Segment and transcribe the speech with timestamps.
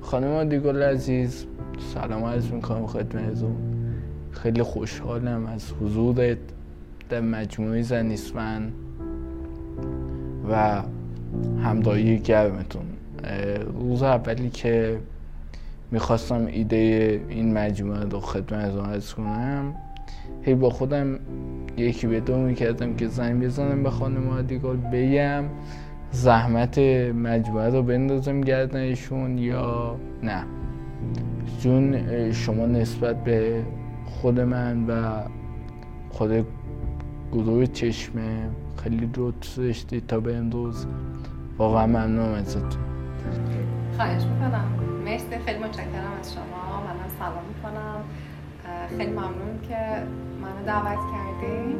[0.00, 1.46] خانم آدیگل عزیز
[1.94, 3.56] سلام عرض می‌کنم خدمتتون
[4.30, 6.38] خیلی خوشحالم از حضورت
[7.08, 8.72] در مجموعه زنیسمن
[10.50, 10.82] و
[11.62, 12.84] همراهی گرمتون.
[13.78, 14.98] روز اولی که
[15.90, 19.74] می‌خواستم ایده این مجموعه رو خدمتتون عرض کنم
[20.42, 21.18] هی با خودم
[21.76, 25.44] یکی به دو می‌کردم که زنگ بزنم به خانم آدیگل بگم
[26.14, 26.78] زحمت
[27.14, 30.44] مجموعه رو بندازم گردنشون یا نه؟
[31.62, 31.96] چون
[32.32, 33.62] شما نسبت به
[34.06, 35.22] خود من و
[36.10, 36.46] خود
[37.32, 38.48] گروه چشمه
[38.82, 40.86] خیلی رو داشتید تا به امروز.
[41.58, 42.82] واقعا ممنونم ازتون.
[43.96, 44.68] خواهش می‌کنم.
[45.04, 45.38] مرسی.
[45.46, 46.80] خیلی متشکرم از شما.
[46.80, 48.00] منم سلام می‌کنم.
[48.98, 49.76] خیلی ممنون که
[50.42, 51.76] منو دعوت کردین.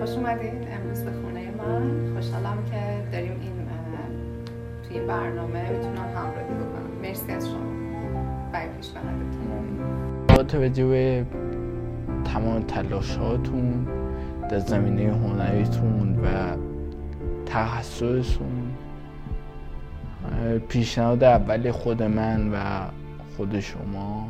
[0.00, 0.52] خوش اومدین.
[0.52, 1.10] امروز به
[1.66, 3.60] من خوشحالم که داریم این
[4.88, 7.00] توی برنامه می‌تونم همراهی بکنم.
[7.02, 7.70] مرسی از شما.
[8.52, 8.90] برای پیش
[10.28, 11.26] با توجه به
[12.24, 13.86] تمام تلاشاتون
[14.50, 16.56] در زمینه هنریتون و
[17.46, 18.70] تخصصتون
[20.68, 22.56] پیشنهاد اول خود من و
[23.36, 24.28] خود شما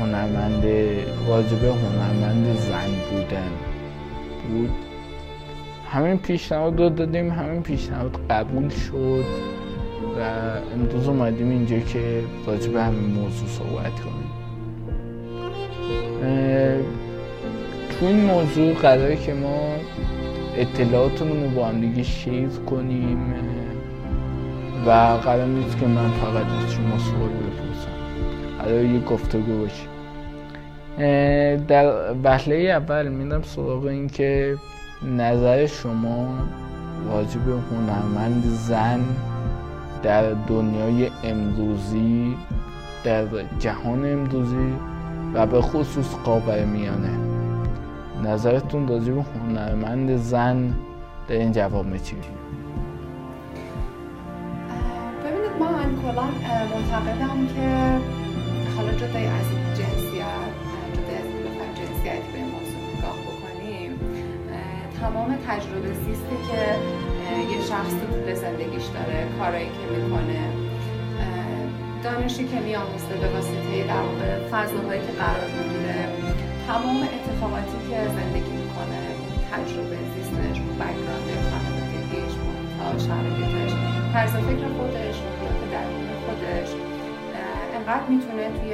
[0.00, 0.64] هنرمند
[1.28, 3.50] واجب هنرمند زن بودن
[4.48, 4.91] بود.
[5.92, 9.24] همین پیشنهاد رو دادیم همین پیشنهاد قبول شد
[10.18, 10.20] و
[10.74, 14.32] امروز اومدیم اینجا که راجع به همین موضوع صحبت کنیم.
[17.90, 19.74] تو این موضوع قراره که ما
[20.56, 23.34] اطلاعاتمون رو با هم دیگه شیر کنیم
[24.86, 24.90] و
[25.24, 27.92] قرار نیست که من فقط از شما سوال بپرسم.
[28.58, 29.86] قرار یه گفتگو باشه
[31.68, 34.56] در وحله اول میدم سراغ این که
[35.04, 36.28] نظر شما
[37.08, 39.00] واجب هنرمند زن
[40.02, 42.36] در دنیای امروزی
[43.04, 43.24] در
[43.58, 44.72] جهان امروزی
[45.34, 47.18] و به خصوص قابل میانه؟
[48.24, 50.74] نظرتون راجع به هنرمند زن
[51.28, 52.16] در این جواب چی؟
[55.24, 57.98] ببینید من کلا معتقدم که
[58.76, 59.61] حالا جدای از
[65.02, 66.60] تمام تجربه زیسته که
[67.52, 70.42] یه شخص تو طول زندگیش داره کارایی که می‌کنه
[72.04, 76.00] دانشی که میآموزه به واسطه در واقع فضاهایی که قرار می‌گیره.
[76.66, 79.00] تمام اتفاقاتی که زندگی می‌کنه
[79.52, 83.72] تجربه زیستش بکگراند خانوادگیش محیطها شرایطش
[84.12, 86.70] طرز فکر خودش محیط درون خودش
[87.76, 88.72] انقدر می‌تونه توی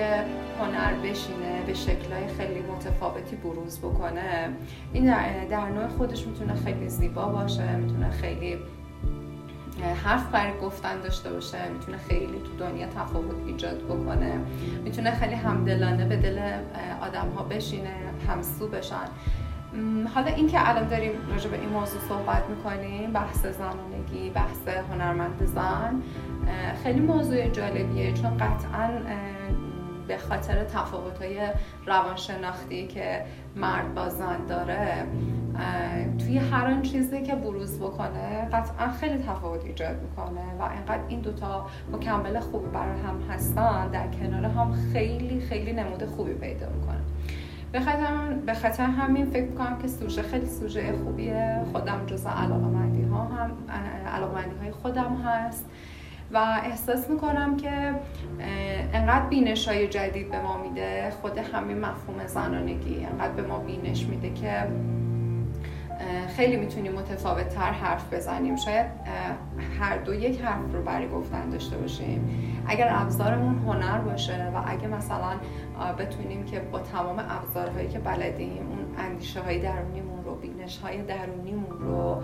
[0.61, 4.49] هنر بشینه به شکلهای خیلی متفاوتی بروز بکنه.
[4.93, 5.05] این
[5.49, 8.59] در نوع خودش می‌تونه خیلی زیبا باشه می‌تونه خیلی
[10.05, 14.33] حرف برای گفتن داشته باشه می‌تونه خیلی تو دنیا تفاوت ایجاد بکنه.
[14.85, 16.39] می‌تونه خیلی همدلانه به دل
[17.01, 17.95] آدم ها بشینه
[18.29, 19.09] همسو بشن.
[20.15, 26.03] حالا اینکه الان داریم راجع به این موضوع صحبت می‌کنیم بحث زنانگی بحث هنرمند زن
[26.83, 28.89] خیلی موضوع جالبیه چون قطعا
[30.09, 31.41] به خاطر تفاوت های
[31.87, 33.25] روانشناختی که
[33.57, 35.05] مرد با زن داره
[36.19, 41.21] توی هر آن چیزی که بروز بکنه قطعا خیلی تفاوت ایجاد می‌کنه و اینقدر این
[41.21, 46.99] دوتا مکمل خوبی برای هم هستن در کنار هم خیلی خیلی نمود خوبی پیدا می‌کنه.
[48.47, 51.61] به خاطر, همین فکر می‌کنم که سوژه خیلی سوژه خوبیه.
[51.73, 53.51] خودم جز علاقمندی ها هم
[54.15, 55.67] علاقمندی های خودم هست.
[56.33, 57.95] و احساس می‌کنم که
[58.93, 64.07] انقدر بینش های جدید به ما میده خود همین مفهوم زنانگی انقدر به ما بینش
[64.07, 64.69] میده که
[66.37, 68.57] خیلی می‌تونیم متفاوت تر حرف بزنیم.
[68.57, 68.87] شاید
[69.81, 72.29] هر دو یک حرف رو برای گفتن داشته باشیم.
[72.67, 75.33] اگر ابزارمون هنر باشه و اگه مثلا
[75.99, 81.79] بتونیم که با تمام ابزارهایی که بلدیم اون اندیشه های درونیمون رو بینش های درونیمون
[81.81, 82.23] رو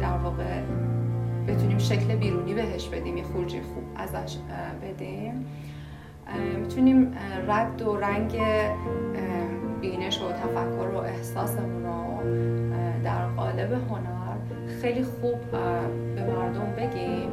[0.00, 0.60] در واقع
[1.48, 4.36] بتونیم شکل بیرونی بهش بدیم یه خروجی خوب ازش
[4.82, 5.46] بدیم.
[6.60, 7.12] می‌تونیم
[7.48, 8.40] رد و رنگ
[9.80, 12.18] بینش و تفکر و احساسمون رو
[13.04, 14.36] در قالب هنر
[14.80, 15.50] خیلی خوب
[16.14, 17.28] به مردم بگیم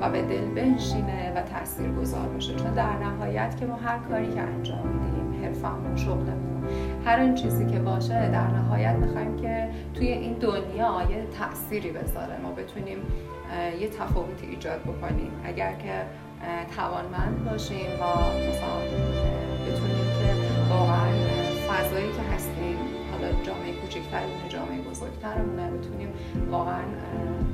[0.00, 2.54] و به دل بنشینه و تاثیر گذار باشه.
[2.54, 6.64] چون در نهایت که ما هر کاری که انجام میدیم حرفمون شغلمون
[7.04, 12.40] هر این چیزی که باشه در نهایت می‌خوایم که توی این دنیا یه تأثیری بذاره.
[12.42, 12.98] ما بتونیم
[13.80, 15.30] یه تفاوتی ایجاد بکنیم.
[15.44, 16.02] اگر که
[16.76, 18.04] توانمند باشیم و
[18.48, 18.76] مثلا
[19.66, 20.28] بتونیم که
[20.70, 21.08] واقعا
[21.68, 22.76] فضایی که هستیم
[23.12, 26.08] حالا جامعه کوچکترمونه جامعه بزرگترمونه بتونیم
[26.50, 26.82] واقعا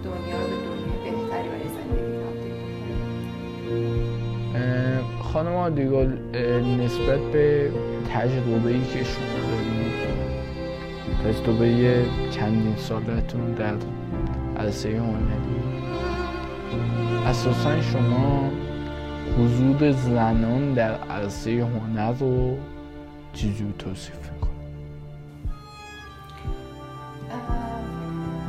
[0.04, 2.56] دنیا رو به دنیا بهتری برای زندگی تبدیل
[5.22, 6.18] خانم آدیگل
[6.84, 7.70] نسبت به
[8.14, 10.00] تجربه ای که شما دارید
[11.24, 13.74] تجربه چندین سالتون در
[14.60, 15.60] عرصه هنری
[17.26, 18.50] اساسا شما
[19.38, 22.56] حضور زنان در عرصه هنر رو
[23.32, 24.50] چجور توصیف می‌کنید؟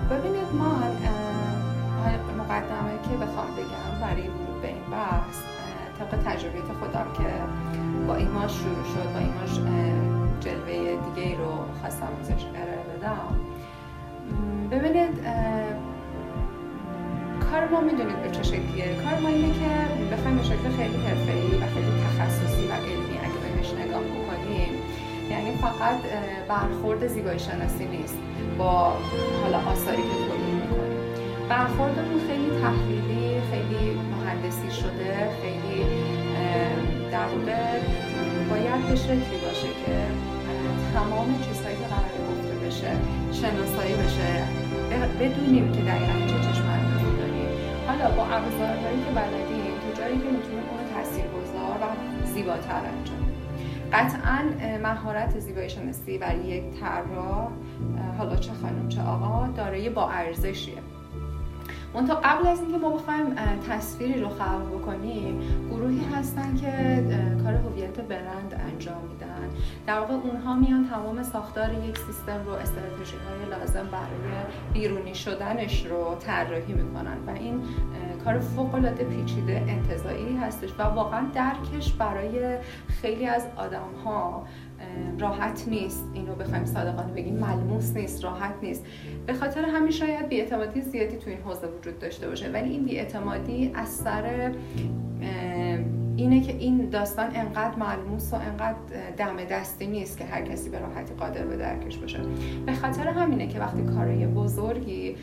[0.10, 0.72] ببینید ما
[2.38, 5.38] مقدمه که بخوام بگم برای ورود به این بحث
[6.00, 7.30] طبق تجربه خودم که
[8.08, 9.60] با ایماش شروع شد با ایماش
[10.40, 13.36] جلوه دیگه رو خواستم ازش ارائه بدم.
[14.72, 15.20] ببینید
[17.52, 18.86] کار ما می‌دونید به چه شکلیه.
[19.04, 19.70] کار ما اینه که
[20.12, 24.74] بخوایم به شکل خیلی حرفه‌ای و خیلی تخصصی و علمی اگه بهش نگاه بکنیم
[25.32, 26.00] یعنی فقط
[26.50, 28.18] برخورد زیبایی شناسی نیست.
[28.58, 28.94] با
[29.42, 30.98] حالا آثاری که تولید می‌کنیم.
[31.50, 35.12] برخوردمون خیلی تحلیلی خیلی مهندسی شده
[35.42, 35.86] خیلی
[37.12, 37.80] در واقع
[38.50, 39.96] باید به شکلی باشه که
[40.94, 42.92] تمام چیزهایی که قرار گفته بشه
[43.32, 44.32] شناسایی بشه.
[45.20, 46.71] بدونیم که دقیقا چه چشم
[48.02, 53.32] حالا با ابزارهایی که بلدیم تو جایی که می‌تونیم اون تاثیرگذار و زیباتر انجام
[53.94, 54.40] قطعا
[54.84, 57.48] مهارت زیبایی شناسی برای یک طراح
[58.18, 60.78] حالا چه خانم چه آقا دارای با ارزشیه.
[61.94, 63.36] تا قبل از اینکه ما بخوایم
[63.70, 65.42] تصویری رو خلق بکنیم
[65.72, 67.04] گروهی هستن که
[67.44, 69.50] کار هویت برند انجام میدن.
[69.88, 74.44] در واقع اونها میان تمام ساختار یک سیستم رو استراتژی های لازم برای
[74.74, 77.62] بیرونی شدنش رو طراحی می‌کنن و این
[78.26, 82.58] کار فوق العاده پیچیده انتظایی هستش و واقعا درکش برای
[82.88, 84.48] خیلی از آدم ها
[85.20, 86.04] راحت نیست.
[86.14, 87.36] اینو بخوایم صادقانه بگیم.
[87.36, 88.86] ملموس نیست راحت نیست.
[89.26, 92.50] به خاطر همین شاید بیاعتمادی زیادی تو این حوزه وجود داشته باشه.
[92.50, 94.52] ولی این بیاعتمادی از سر
[96.22, 98.78] اینه که این داستان انقدر ملموس و انقدر
[99.18, 102.20] دم دستی نیست که هر کسی به راحتی قادر به درکش باشه.
[102.66, 105.16] به خاطر همینه که وقتی کارای بزرگی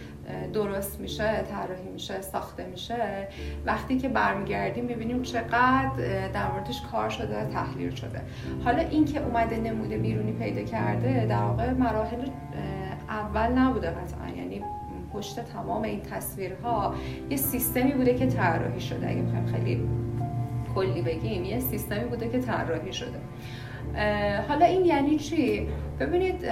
[0.53, 3.29] درست میشه طراحی میشه ساخته میشه
[3.67, 5.91] وقتی که برمیگردیم می‌بینیم چقدر
[6.35, 8.21] در موردش کار شده تحلیل شده.
[8.65, 12.29] حالا این که اومده نموده بیرونی پیدا کرده در واقع مراحل
[13.09, 14.29] اول نبوده قطعا.
[14.37, 14.63] یعنی
[15.13, 16.95] پشت تمام این تصویرها
[17.31, 19.11] یه سیستمی بوده که طراحی شده.
[19.11, 19.89] اگه بخوایم خیلی
[20.75, 23.19] کلی بگیم یه سیستمی بوده که طراحی شده.
[24.49, 25.69] حالا این یعنی چی؟
[26.01, 26.45] ببینید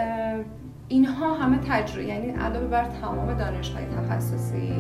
[0.89, 4.75] اینها همه تجربه یعنی علاوه بر تمام دانشهای تخصصی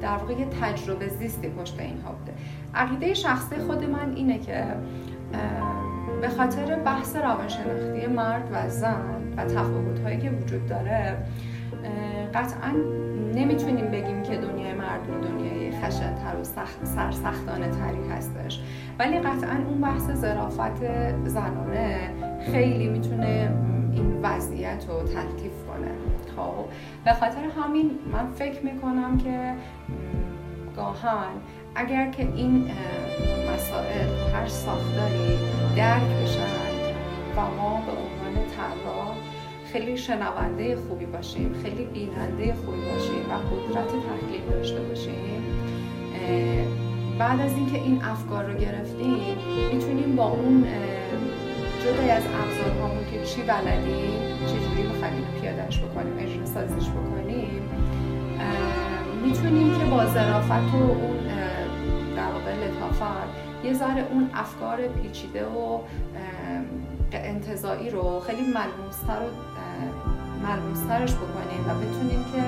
[0.00, 2.32] در واقع تجربه زیستی پشت اینها بوده.
[2.74, 4.64] عقیده شخصی خود من اینه که
[6.20, 11.16] به خاطر بحث روانشناختی مرد و زن و تفاوت‌هایی که وجود داره
[12.34, 12.72] قطعا
[13.34, 18.60] نمی‌تونیم بگیم که دنیای مردم دنیای خشنتر و سخت سرسختانه تری هستش.
[18.98, 20.80] ولی قطعا اون بحث ظرافت
[21.26, 22.10] زنانه
[22.52, 23.52] خیلی می‌تونه
[23.92, 25.90] این وضعیت رو تلطیف کنه.
[26.36, 26.64] خب
[27.04, 29.54] به خاطر همین من فکر می‌کنم که
[30.76, 31.32] گاهن
[31.74, 32.70] اگر که این
[33.54, 35.38] مسائل هر ساختاری
[35.76, 36.66] درک بشن
[37.36, 39.16] و ما به عنوان طراح
[39.72, 45.42] خیلی شنونده خوبی باشیم خیلی بیننده خوبی باشیم و قدرت تحلیل داشته باشیم
[47.18, 49.36] بعد از اینکه این افکار رو گرفتیم
[49.72, 50.64] می‌تونیم با اون
[51.84, 57.62] جدای از ابزارهامون که چی بلدیم چجوری می‌خوایم پیادهش بکنیم اجرا سازیش بکنیم
[59.24, 61.16] می‌تونیم که با ظرافت و اون
[62.16, 63.28] در واقع لطافت
[63.64, 65.80] یه ذره اون افکار پیچیده و
[67.12, 69.28] انتظایی رو خیلی ملموستر و
[70.46, 72.42] ملموسترش بکنیم و بتونیم که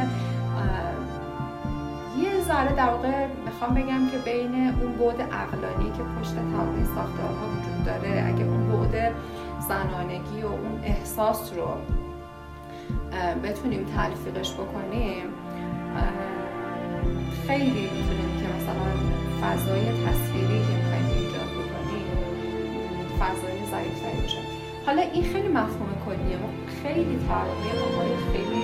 [2.49, 7.85] ذره در واقع می‌خوام بگم که بین اون بعد عقلانی که پشت تمام ساختارها وجود
[7.85, 9.13] داره اگه اون بعد
[9.69, 11.69] زنانگی و اون احساس رو
[13.45, 15.27] بتونیم تلفیقش بکنیم
[17.47, 18.89] خیلی می‌تونیم که مثلا
[19.43, 22.09] فضای تصویری که می‌خوایم ایجاد بکنیم
[23.21, 24.39] فضای ضعیفتری بشه.
[24.87, 26.37] حالا این خیلی مفهوم کلیه.
[26.43, 26.49] ما
[26.83, 28.63] خیلی طراحی های خیلی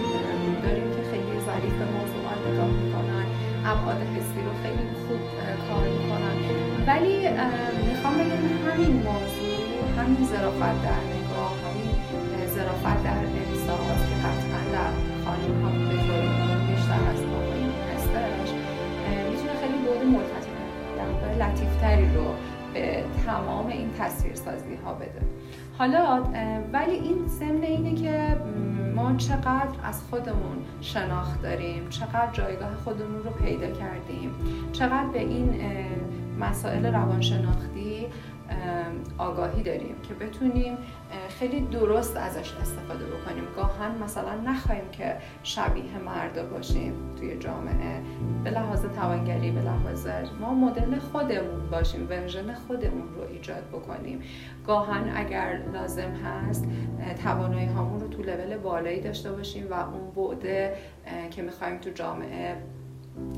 [0.62, 3.13] داریم که خیلی ظریف به موضوعات نگاه می‌کنن
[3.72, 5.22] ابعاد حسی رو خیلی خوب
[5.68, 6.36] کار می‌کنن.
[6.88, 7.14] ولی
[7.88, 9.54] می‌خوام بگم همین موضوع
[9.98, 11.94] همین ظرافت در نگاه همین
[12.56, 14.92] ظرافت در احساس که قطعا در
[15.24, 16.22] خانم ها به طور
[16.68, 18.50] بیشتر از آقایون هستش
[19.30, 20.48] می‌تونه خیلی بود ملتفت
[20.98, 22.26] در لطیفتری رو
[22.74, 25.22] به تمام این تصویرسازی ها بده.
[25.78, 26.22] حالا
[26.72, 28.36] ولی این ضمن اینه که
[28.94, 34.30] ما چقدر از خودمون شناخت داریم چقدر جایگاه خودمون رو پیدا کردیم
[34.72, 35.60] چقدر به این
[36.40, 38.06] مسائل روانشناختی
[39.18, 40.76] آگاهی داریم که بتونیم
[41.28, 43.44] خیلی درست ازش استفاده بکنیم.
[43.56, 48.00] گاهن مثلا نخواهیم که شبیه مردا باشیم توی جامعه.
[48.44, 50.06] به لحاظ توانگری به لحاظ
[50.40, 54.20] ما مدل خودمون باشیم ورژن خودمون رو ایجاد بکنیم.
[54.66, 56.66] گاهن اگر لازم هست
[57.22, 60.76] توانایی هامون رو تو لول بالایی داشته باشیم و اون بعده
[61.30, 62.56] که می‌خوایم تو جامعه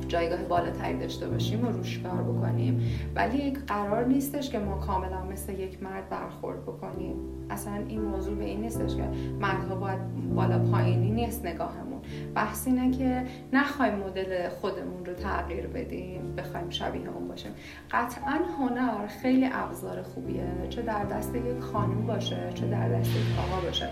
[0.09, 3.01] جایگاه بالاتری داشته باشیم و روش کار بکنیم.
[3.15, 7.17] ولی قرار نیستش که ما کاملا مثل یک مرد برخورد بکنیم.
[7.51, 9.03] اصلا این موضوع به این نیستش که
[9.41, 9.99] مردها باید
[10.35, 12.01] بالا پایینی نیست نگاهمون.
[12.35, 17.53] بحث اینه که نخوایم مدل خودمون رو تغییر بدیم بخوایم شبیه اون باشیم.
[17.91, 23.39] قطعا هنر خیلی ابزار خوبیه چه در دست یک خانم باشه چه در دست یک
[23.39, 23.89] آقا باشه.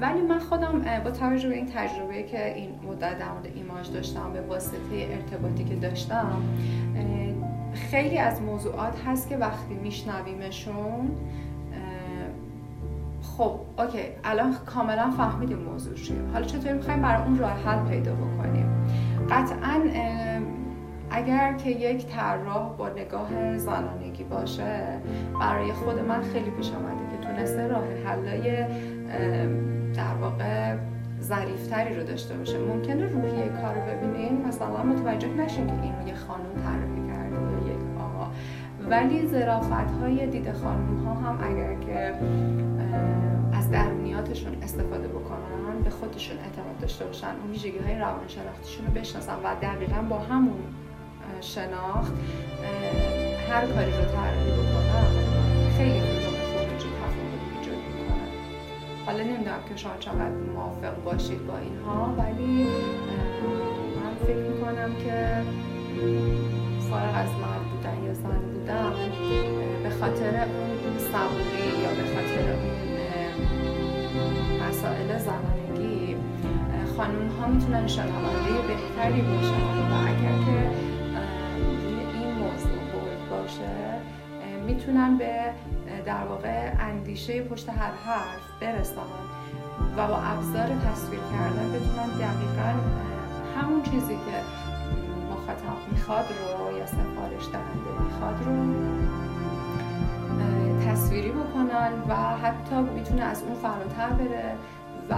[0.00, 4.32] ولی من خودم با توجه به این تجربه که این مدت در مورد ایماج داشتم
[4.32, 6.42] به واسطه ارتباطی که داشتم
[7.74, 11.10] خیلی از موضوعات هست که وقتی میشنویمشون
[13.38, 16.16] خب اوکی الان کاملا فهمیدیم موضوع چیه.
[16.32, 18.66] حالا چطوری می‌خوایم برای اون راه حل پیدا بکنیم؟
[19.30, 19.80] قطعا
[21.10, 24.98] اگر که یک طراح با نگاه زنانگی باشه
[25.40, 28.64] برای خود من خیلی پیش آمده که تونسته راه حلای
[29.94, 30.76] در واقع
[31.20, 32.58] ظریفتری رو داشته باشه.
[32.58, 37.72] ممکنه روحیه کار رو ببینین مثلا متوجه نشین که اینو یه خانم طراحی کرده یا
[37.72, 38.30] یک آقا.
[38.90, 42.14] ولی ظرافت های دید خانم ها هم اگر که
[43.72, 47.26] درونیاتشون استفاده بکنن به خودشون اعتماد داشته باشن.
[47.26, 50.60] اون ویژگی های روانشناختیشون رو بشناسن و دقیقا با همون
[51.40, 52.12] شناخت
[53.50, 55.06] هر کاری رو طراحی بکنن
[55.76, 56.18] خیلی
[59.08, 62.66] حالا نمی‌دونم که شما چقدر موافق باشید با اینها ولی
[63.96, 65.42] من فکر می‌کنم که
[66.90, 68.92] فارغ از مرد بودن یا زن بودن
[69.82, 70.46] به خاطر
[70.84, 72.67] اون صبوری یا به خاطر اون
[77.08, 79.62] خانون ها می‌تونن شنونده بهتری باشن.
[79.90, 80.70] و اگر که
[82.14, 84.00] این موضوع بود باشه
[84.66, 85.32] می‌تونن به
[86.06, 89.00] در واقع اندیشه پشت هر حرف برسن
[89.96, 92.72] و با ابزار تصویر کردن بتونن دقیقا
[93.56, 94.42] همون چیزی که
[95.30, 98.74] مخاطب می‌خواد رو یا سفارش دهنده می‌خواد رو
[100.90, 104.54] تصویری بکنن و حتی می‌تونه از اون فراتر بره
[105.10, 105.14] و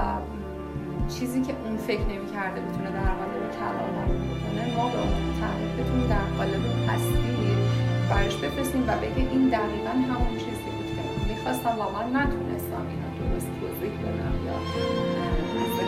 [1.18, 3.92] چیزی که اون فکر نمی کرده بتونه در قالب کلام
[4.30, 7.30] بکنه ما به اون تعریف بتونیم در قالب هستی
[8.10, 12.84] برش بفرستیم و بگه این دقیقا همون چیزی بود که من می‌خواستم و من نتونستم
[12.90, 14.34] اینو درست توضیح بدم.
[14.46, 14.56] یا
[15.62, 15.80] از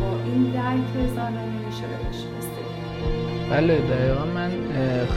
[0.00, 2.20] با این درک زنانه میشه بهش
[3.50, 4.50] بله دقیقا من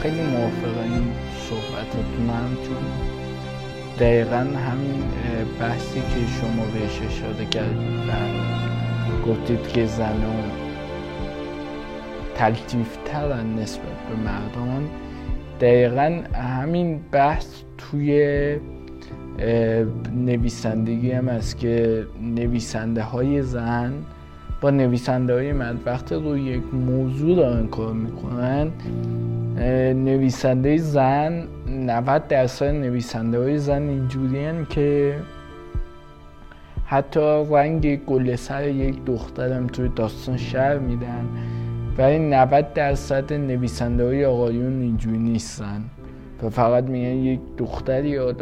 [0.02, 1.12] خیلی موافقه این
[1.48, 3.13] صحبتاتونم چون
[4.00, 5.02] دقیقا همین
[5.60, 8.10] بحثی که شما بهش اشاره کردید
[9.26, 10.50] گفتید که زنان
[12.34, 14.88] تلتیفترن نسبت به مردان
[15.60, 17.46] دقیقا همین بحث
[17.78, 18.58] توی
[20.14, 23.92] نویسندگی هم است که نویسنده های زن
[24.64, 28.70] با نویسنده های مرد وقتی روی یک موضوع دارن کار می‌کنن.
[30.04, 35.14] نویسنده زن 90 درصد نویسنده های زن اینجوری که
[36.86, 41.28] حتی رنگ گل سر یک دخترم توی داستان شهر میدن.
[41.98, 45.84] ولی 90 درصد نویسنده های آقایون اینجوری نیستن.
[46.42, 48.34] و فقط میگن یک دختری یا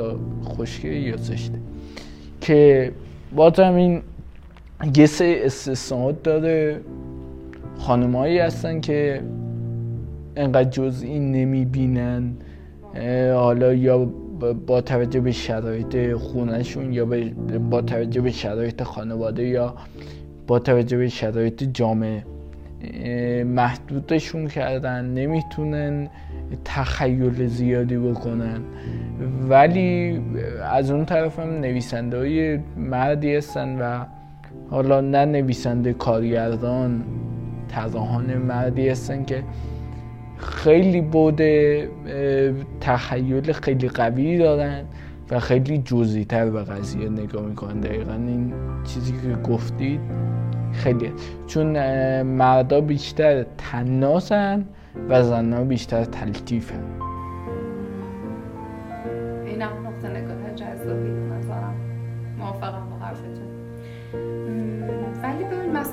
[0.42, 1.58] خوشگه یا زشته.
[2.40, 2.92] که
[3.34, 4.02] بازم این
[4.96, 6.80] یه سه استثناءات داره
[7.78, 9.20] خانمایی هستن که
[10.36, 12.32] انقدر جزئی نمی‌بینن
[13.34, 14.10] حالا یا
[14.66, 17.06] با توجه به شرایط خونهشون یا
[17.70, 19.74] با توجه به شرایط خانواده یا
[20.46, 22.24] با توجه به شرایط جامعه
[23.44, 26.08] محدودشون کردن نمی‌تونن
[26.64, 28.60] تخیل زیادی بکنن.
[29.48, 30.20] ولی
[30.72, 34.04] از اون طرف هم نویسنده های مردی هستن و
[34.70, 37.04] حالا نه نویسنده کارگردان
[37.68, 39.42] تراحان مردی هستن که
[40.36, 41.40] خیلی بود
[42.80, 44.84] تخیل خیلی قوی دارن
[45.30, 47.80] و خیلی جزئی تر به قضیه نگاه می‌کنن.
[47.80, 48.52] دقیقا این
[48.84, 50.00] چیزی که گفتید
[50.72, 51.12] خیلی
[51.46, 51.72] چون
[52.22, 54.64] مردا بیشتر تناسن
[55.08, 56.84] و زنها بیشتر تلتیفن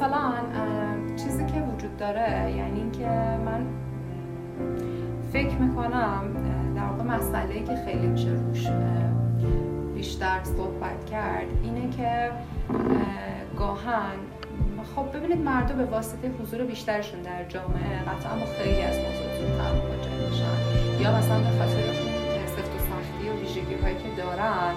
[0.10, 3.08] مثلا چیزی که وجود داره یعنی اینکه
[3.46, 3.66] من
[5.34, 6.24] فکر می‌کنم
[6.76, 8.68] در واقع مسئله که خیلی میشه روش
[9.94, 12.32] بیشتر صحبت کرد اینه که
[13.58, 14.20] گاهن
[14.96, 20.30] خب ببینید مردم به واسطه حضور بیشترشون در جامعه قطعا با خیلی از موضوعاتون مواجه
[20.30, 21.02] میشن.
[21.02, 21.94] یا مثلا به خاطر
[22.48, 24.74] سفت و سختی و ویژگی هایی که دارن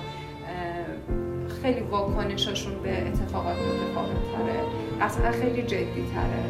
[1.63, 4.61] خیلی واکنشاشون به اتفاقات متفاوت تره
[5.01, 6.45] قطعا خیلی جدی تره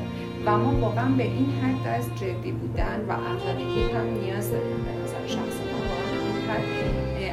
[0.46, 5.04] و ما واقعا به این حد از جدی بودن و عقلانیتی هم نیاز داریم به
[5.04, 5.82] نظر شخص ما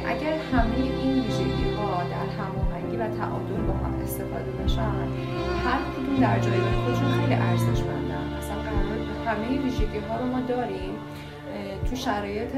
[0.06, 5.08] اگر همه این ویژگی ها در هماهنگی و تعادل با هم استفاده بشن
[5.64, 8.34] هر کدوم در جای خودشون خیلی ارزشمندن.
[8.38, 10.94] اصلا قرار همه ویژگی ها رو ما داریم
[11.90, 12.50] تو شرایط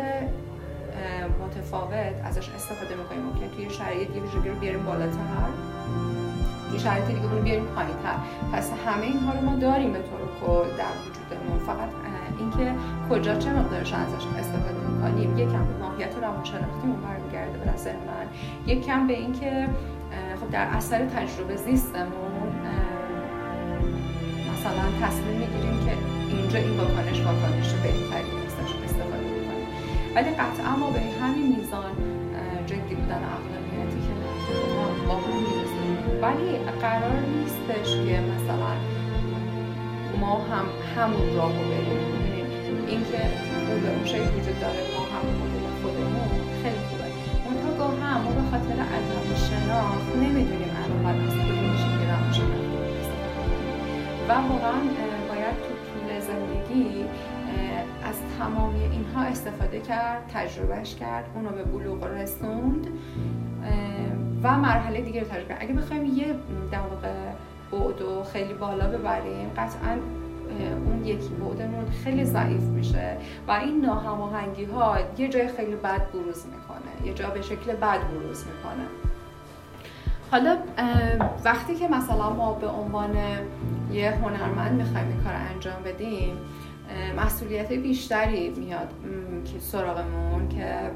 [1.45, 3.23] متفاوت ازش استفاده می‌کنیم.
[3.23, 5.19] ممکن توی شرایط یه ویژگی رو بیاریم بالاتر.
[6.71, 8.17] توی شرایط دیگه رو بیاریم پایینتر.
[8.53, 11.59] پس همه اینها رو ما داریم به طور کل در وجودمون.
[11.59, 11.89] فقط
[12.39, 12.73] اینکه
[13.11, 15.39] کجا چه مقدارش ازش استفاده می‌کنیم.
[15.39, 18.81] یکم به ماهیت روانشناختیمون برمیگرده به نظر من.
[18.81, 19.69] کم به اینکه
[20.41, 22.53] خب در اثر تجربه زیستمون
[24.53, 25.93] مثلا تصمیم می‌گیریم که
[26.37, 28.32] اینجا این واکنش واکنش بهتری
[30.15, 31.93] ولی قطعا ما به همین میزان
[32.67, 34.13] جدی بودن عقلانیتی که
[35.09, 35.17] با
[36.23, 38.75] ولی قرار نیستش که مثلا
[40.21, 40.67] ما هم
[40.97, 42.23] همون راه رو بریم
[42.89, 43.23] اینکه
[43.83, 45.25] به اون شکل وجود داره ما هم
[45.83, 46.29] خودمون
[46.63, 47.05] خیلی خوبه.
[47.47, 52.03] منتها گاه هم ما به خاطر عدم شناخت نمی‌دونیم الان باید از کدوم شکل
[54.29, 54.81] و واقعا
[55.29, 57.05] باید تو طول زندگی
[58.13, 62.87] از تمامی اینها استفاده کرد تجربهش کرد اونو به بلوغ رسوند
[64.43, 66.27] و مرحله دیگه رو تجربه اگه بخوایم یه
[66.71, 66.81] در
[67.73, 69.99] بعد خیلی بالا ببریم قطعا
[70.87, 73.17] اون یکی بودمون خیلی ضعیف میشه
[73.49, 77.07] و این ناهماهنگی ها یه جای خیلی بد بروز می‌کنه.
[77.07, 78.87] یه جا به شکل بد بروز می‌کنه.
[80.31, 80.57] حالا
[81.45, 83.17] وقتی که مثلا ما به عنوان
[83.93, 86.37] یه هنرمند می‌خوایم این کار انجام بدیم
[87.17, 88.89] مسئولیت بیشتری میاد
[89.45, 90.91] که سراغمون که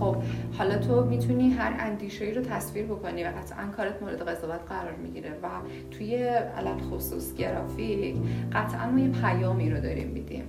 [0.00, 0.16] خب
[0.58, 4.96] حالا تو می‌تونی هر اندیشه ای رو تصویر بکنی و قطعا کارت مورد قضاوت قرار
[4.96, 5.48] می‌گیره و
[5.90, 6.16] توی
[6.56, 8.16] علم خصوص گرافیک
[8.52, 10.44] قطعا ما یه پیامی رو داریم میدیم.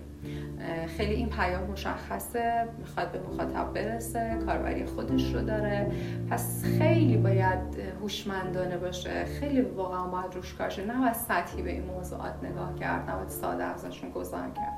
[0.88, 5.92] خیلی این پیام مشخصه می‌خواد به مخاطب برسه کاربری خودش رو داره.
[6.30, 7.60] پس خیلی باید
[8.02, 13.10] هوشمندانه باشه خیلی واقعا باید روش کارشه نه باید سطحی به این موضوعات نگاه کرد
[13.10, 14.74] نه باید ساده ازشون گذار کرد.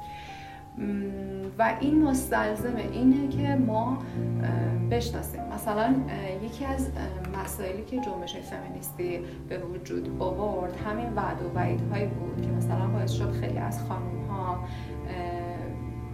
[1.60, 3.98] و این مستلزم اینه که ما
[4.92, 5.42] بشناسیم.
[5.54, 5.96] مثلا
[6.44, 6.92] یکی از
[7.44, 9.20] مسائلی که جنبش فمینیستی
[9.50, 14.26] به وجود آورد همین وعد و وعیدهایی بود که مثلا باعث شد خیلی از خانم
[14.30, 14.60] ها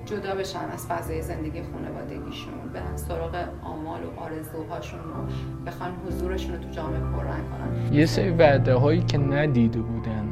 [0.05, 5.25] جدا بشن از فضای زندگی خانوادگیشون برن سراغ آمال و آرزوهاشون رو
[5.65, 7.93] بخوان حضورشون رو تو جامعه پررنگ کنن.
[7.93, 10.25] یه سری وعده هایی که ندیده بودن.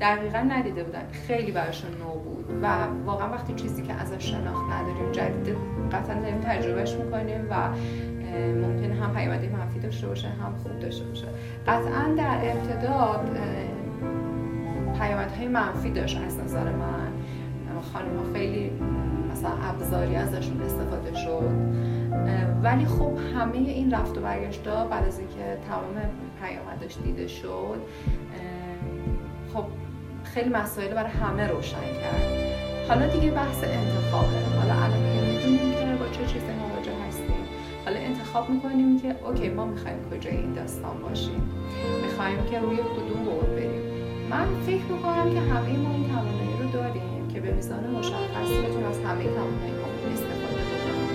[0.00, 1.02] دقیقا ندیده بودن.
[1.12, 2.44] خیلی براشون نو بود.
[2.62, 2.66] و
[3.06, 5.56] واقعا وقتی چیزی که ازش شناخت نداریم جدید
[5.92, 7.68] قطعا داریم تجربهش می‌کنیم و
[8.62, 11.26] ممکنه هم پیامدی منفی داشته باشه هم خوب داشته باشه.
[11.66, 13.24] قطعا در ابتدا
[14.98, 17.13] پیامدهای منفی داشت از نظر من.
[17.92, 18.70] خانم خیلی
[19.32, 21.50] مثلا ابزاری ازشون استفاده شد.
[22.62, 25.94] ولی خب همه این رفت و برگشتا بعد از اینکه تمام
[26.42, 27.80] پیامدش دیده شد
[29.54, 29.64] خب
[30.24, 32.54] خیلی مسائل برای همه روشن کرد.
[32.88, 34.58] حالا دیگه بحث انتخابه.
[34.60, 37.44] حالا الان می‌دونیم که با چه چیزی مواجه هستیم.
[37.84, 41.42] حالا انتخاب می‌کنیم که اوکی ما می‌خوایم کجای این داستان باشیم.
[42.02, 43.80] می‌خوایم که روی کدوم بود بریم.
[44.30, 47.13] من فکر می‌کنم که همه ما این توانایی رو داریم.
[47.34, 49.74] که به میزان مشخصی بتونیم از همه توانایی
[50.12, 51.06] استفاده کنیم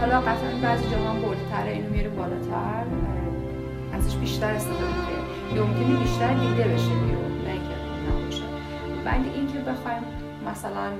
[0.00, 2.84] حالا قطعا بعضی جاها بردتره اینو میره بالاتر.
[3.92, 7.32] ازش بیشتر استفاده کنیم یا ممکنه بیشتر دیده بشه بیرون
[9.04, 10.02] ولی اینکه بخوایم
[10.46, 10.90] مثلا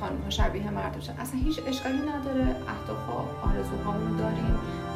[0.00, 2.46] خانم ها شبیه مرد بشن اصلا هیچ اشکالی نداره.
[2.74, 3.12] اهداف و
[3.48, 4.54] آرزوهامون داریم.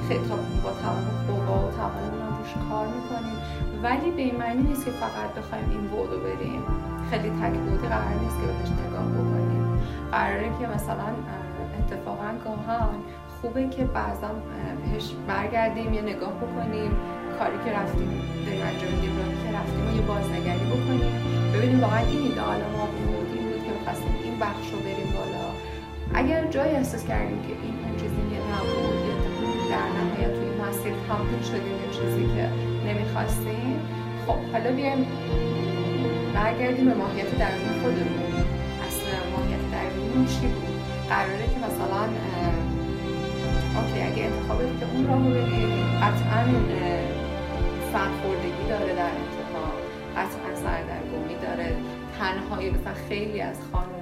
[0.09, 0.29] خیلی
[0.65, 3.39] با تمام قوا و توانمون روش کار می‌کنیم.
[3.83, 6.63] ولی به این معنی نیست که فقط بخوایم این بودو بریم
[7.11, 9.79] خیلی تکبودی قرار نیست که بهش نگاه بکنیم.
[10.13, 11.11] قراره که مثلا
[11.79, 12.99] اتفاقا گاهان
[13.41, 14.31] خوبه که بعضا
[14.85, 16.93] بهش برگردیم یا نگاه بکنیم.
[17.39, 18.11] کاری که رفتیم
[18.47, 18.91] داریم انجام
[19.43, 21.13] که رفتیم و یه بازنگری بکنیم.
[21.55, 23.24] ببینیم واقعا این ایدئال ما بود.
[24.35, 25.47] این بخش رو بریم بالا.
[26.14, 29.16] اگر جایی احساس کردیم که این اون چیزی که نبود یا
[29.73, 32.44] در نهایت توی مسیر تموم شدیم یه چیزی که
[32.88, 33.79] نمی‌خواستیم
[34.27, 35.07] خب حالا بیایم
[36.35, 38.33] برگردیم به ماهیت درونی خودمون.
[38.88, 40.75] اصلا ماهیت درونی چی بود؟
[41.09, 42.03] قراره که مثلا
[43.77, 45.66] اوکی اگه انتخاب که اون راه رو بری
[46.03, 46.40] قطعا
[47.92, 49.77] سرخوردگی داره در انتخاب
[50.16, 51.77] قطعا سردرگمی داره.
[52.18, 53.94] تنهایی مثلا خیلی از خانم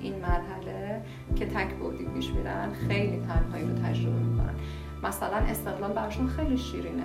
[0.00, 1.02] این مرحله
[1.36, 4.54] که تک بودی پیش میرن خیلی تنهایی رو تجربه می‌کنن.
[5.02, 7.02] مثلا استقلال براشون خیلی شیرینه.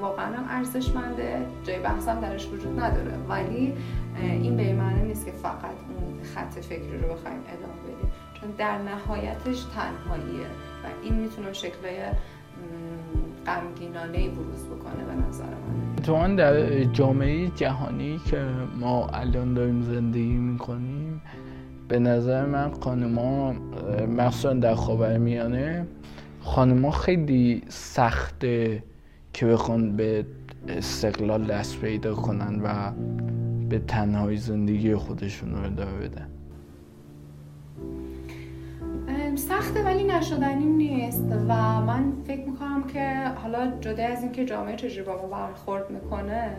[0.00, 3.12] واقعا هم ارزشمنده جای بحثم درش وجود نداره.
[3.28, 3.74] ولی
[4.22, 8.10] این به معنی نیست که فقط اون خط فکری رو بخوایم ادامه بدیم.
[8.40, 10.46] چون در نهایتش تنهاییه
[10.84, 11.96] و این می‌تونه شکلهای
[13.46, 15.96] غمگینانه بروز بکنه به نظر من.
[16.02, 18.46] تو در جامعه جهانی که
[18.80, 21.22] ما الان داریم زندگی می‌کنیم
[21.88, 23.52] به نظر من خانما
[24.16, 25.86] مخصوصا در خاورمیانه
[26.40, 28.82] خانما خیلی سخته
[29.32, 30.26] که بخوان به
[30.68, 32.92] استقلال دست پیدا کنن و
[33.68, 36.35] به تنهای زندگی خودشون رو ادامه بدن.
[39.36, 45.02] سخته ولی نشدنی نیست و من فکر می‌کنم که حالا جدا از اینکه جامعه چجوری
[45.02, 46.50] با ما برخورد می‌کنه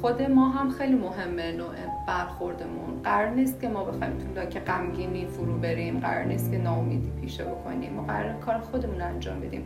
[0.00, 1.74] خود ما هم خیلی مهمه نوع
[2.08, 3.02] برخوردمون.
[3.04, 7.44] قرار نیست که ما بخوایم تو که غمگینی فرو بریم قرار نیست که ناامیدی پیشه
[7.44, 9.64] بکنیم ما قرار کار خودمون انجام بدیم.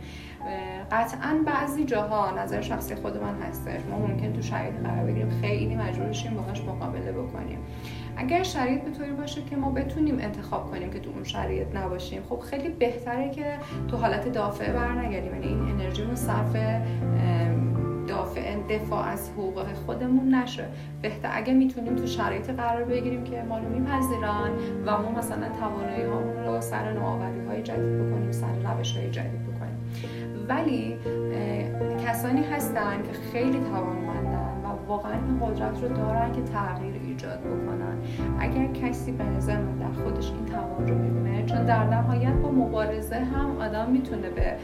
[0.91, 5.29] قطعا بعضی جاها نظر شخصی خود من هستش ما ممکن تو شرایط قرار بگیریم.
[5.41, 7.59] خیلی مجبور شیم باهاش مقابله بکنیم.
[8.17, 12.21] اگر شرایط به طوری باشه که ما بتونیم انتخاب کنیم که تو اون شرایط نباشیم
[12.29, 13.45] خب خیلی بهتره که
[13.87, 16.55] تو حالت دافعه برنگردیم یعنی این انرژی رو صرف
[18.07, 20.65] دافع دفاع از حقوق خودمون نشه.
[21.01, 24.51] بهتر اگه می‌تونیم تو شرایط قرار بگیریم که ما رو میپذیرن
[24.85, 26.03] و ما مثلا توانایی
[26.45, 29.50] رو سر نوآوری های جدید بکنیم سر روش های جدید
[30.47, 30.97] ولی
[32.07, 37.97] کسانی هستن که خیلی توانمندن و واقعا این قدرت رو دارن که تغییر ایجاد بکنن.
[38.39, 43.15] اگر کسی به نظر در خودش این توان رو می‌بینه چون در نهایت با مبارزه
[43.15, 44.55] هم آدم می‌تونه به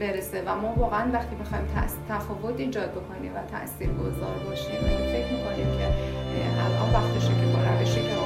[0.00, 1.64] برسه و ما واقعا وقتی بخوایم
[2.08, 5.86] تفاوت ایجاد بکنیم و تاثیر گذار باشیم اگه فکر می‌کنیم که
[6.64, 8.21] الان وقتشه که با روشی که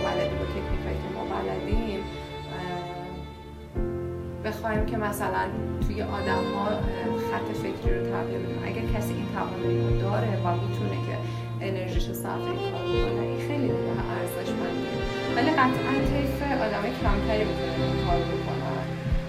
[4.47, 5.45] بخوایم که مثلا
[5.87, 6.69] توی آدم ها
[7.29, 8.63] خط فکری رو تغییر بدیم.
[8.65, 11.15] اگر کسی این توانایی رو داره و می‌تونه که
[11.61, 13.71] انرژیش رو صرف این کار بکنه این خیلی
[14.17, 14.91] ارزشمنده
[15.37, 18.85] ولی قطعا طیف آدم کمتری می‌تونه این کار بکنن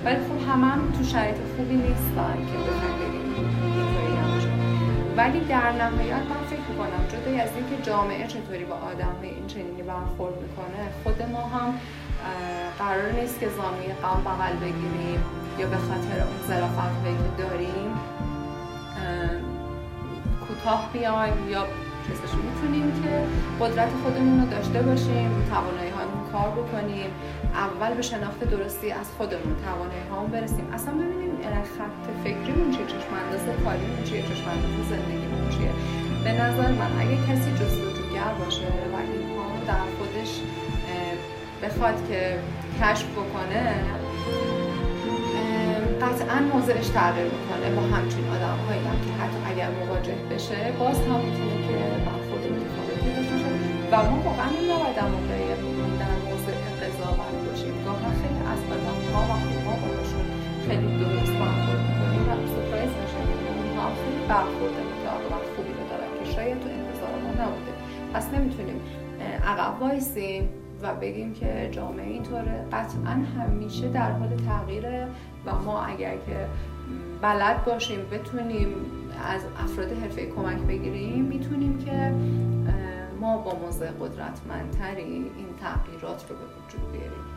[0.05, 3.27] ولی خب همه هم تو شرایط خوبی نیستن که بخوایم بگیم
[5.17, 9.81] ولی در نهایت من فکر می‌کنم جدای از اینکه جامعه چطوری با آدم این چنینی
[9.81, 11.73] برخورد می‌کنه خود ما هم
[12.79, 15.23] قرار نیست که زامی قم بغل بگیریم
[15.59, 17.91] یا به خاطر اون ظرافت که داریم.
[20.47, 21.65] کوتاه بیایم یا
[22.07, 23.23] چیزش می‌تونیم که
[23.65, 27.09] قدرت خودمون رو داشته باشیم توانایی هامون کار بکنیم.
[27.53, 30.73] اول به شناخت درستی از خودمون توانایی هامون برسیم.
[30.73, 31.27] اصلا ببینیم
[31.77, 35.71] خط فکریمون چیه چشم انداز کاریمون چیه چشم انداز زندگیمون چیه.
[36.23, 40.31] به نظر من اگه کسی جستجوگر باشه و اینها در خودش
[41.63, 42.39] بخواد که
[42.81, 43.63] کشف بکنه
[46.01, 50.97] قطعا موضعش تغییر می‌کنه با همچین آدم هایی هم که حتی اگر مواجه بشه باز
[51.07, 53.35] هم می‌تونه که برخورد متفاوتی داشته
[53.91, 55.41] و ما واقعا این نباید موقع
[56.03, 57.75] در موضع قضاوت باشیم.
[57.85, 60.25] گاهی خیلی از آدم ها وقتی ما باشون
[60.67, 63.19] خیلی درست برخورد می‌کنیم و سپرایز میشه
[63.57, 67.73] اونها خیلی برخورد متعاقبت خوبی رو دارن که شاید تو انتظار ما نبوده.
[68.13, 68.79] پس نمی‌تونیم
[69.51, 70.43] عقب وایسیم.
[70.81, 72.65] و بگیم که جامعه اینطوره.
[72.71, 75.07] قطعا همیشه در حال تغییره
[75.45, 76.45] و ما اگر که
[77.21, 78.67] بلد باشیم بتونیم
[79.33, 82.13] از افراد حرفه کمک بگیریم می‌تونیم که
[83.21, 87.27] ما با موضع قدرتمندتری این تغییرات رو به وجود بیاریم.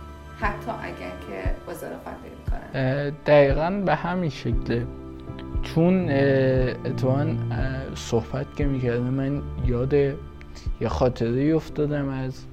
[0.40, 2.04] حتی اگر که با ظرافت
[2.50, 4.86] کنن دقیقا به همین شکله
[5.62, 7.26] چون اتفاقا
[7.94, 9.94] صحبت که می‌کردم من یاد
[10.80, 12.44] یه خاطره افتادم از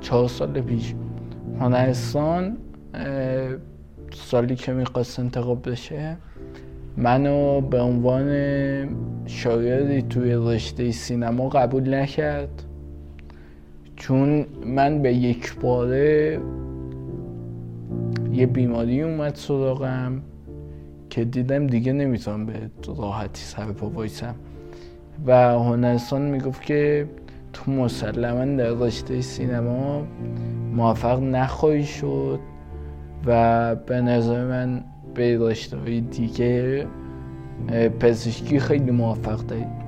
[0.00, 0.94] چهار سال پیش.
[1.60, 2.56] هنرستان
[4.12, 6.16] سالی که می‌خواست انتخاب بشه
[6.96, 8.28] منو به عنوان
[9.26, 12.62] شاگردی توی رشته سینما قبول نکرد.
[13.96, 16.40] چون من به یک باره
[18.32, 20.22] یه بیماری اومد سراغم
[21.10, 22.52] که دیدم دیگه نمی‌تونم به
[22.86, 24.34] راحتی سر پا وایسم.
[25.26, 27.06] و هنرستان می‌گفت که
[27.52, 30.02] تو مسلما در رشته سینما
[30.76, 32.40] موفق نخواهی شد
[33.26, 34.84] و به نظر من
[35.14, 36.86] به رشته های دیگه
[38.00, 39.80] پزشکی خیلی موفق دارید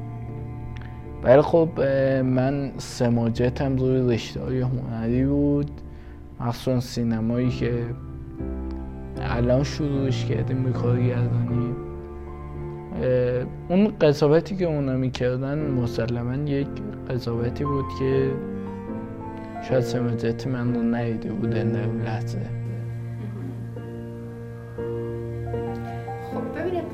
[1.22, 1.80] ولی خب
[2.24, 5.70] من سماجتم روی رشته های هنری بود.
[6.40, 7.72] مخصوصا سینمایی که
[9.20, 11.74] الان شروعش کردیم به کارگردانی.
[13.68, 16.68] اون قضاوتی که اونا می‌کردن مسلما یک
[17.10, 18.30] قضاوتی بود که
[19.68, 22.38] شاید سمجتی من رو نیده بودن در اون لحظه.
[26.30, 26.42] خب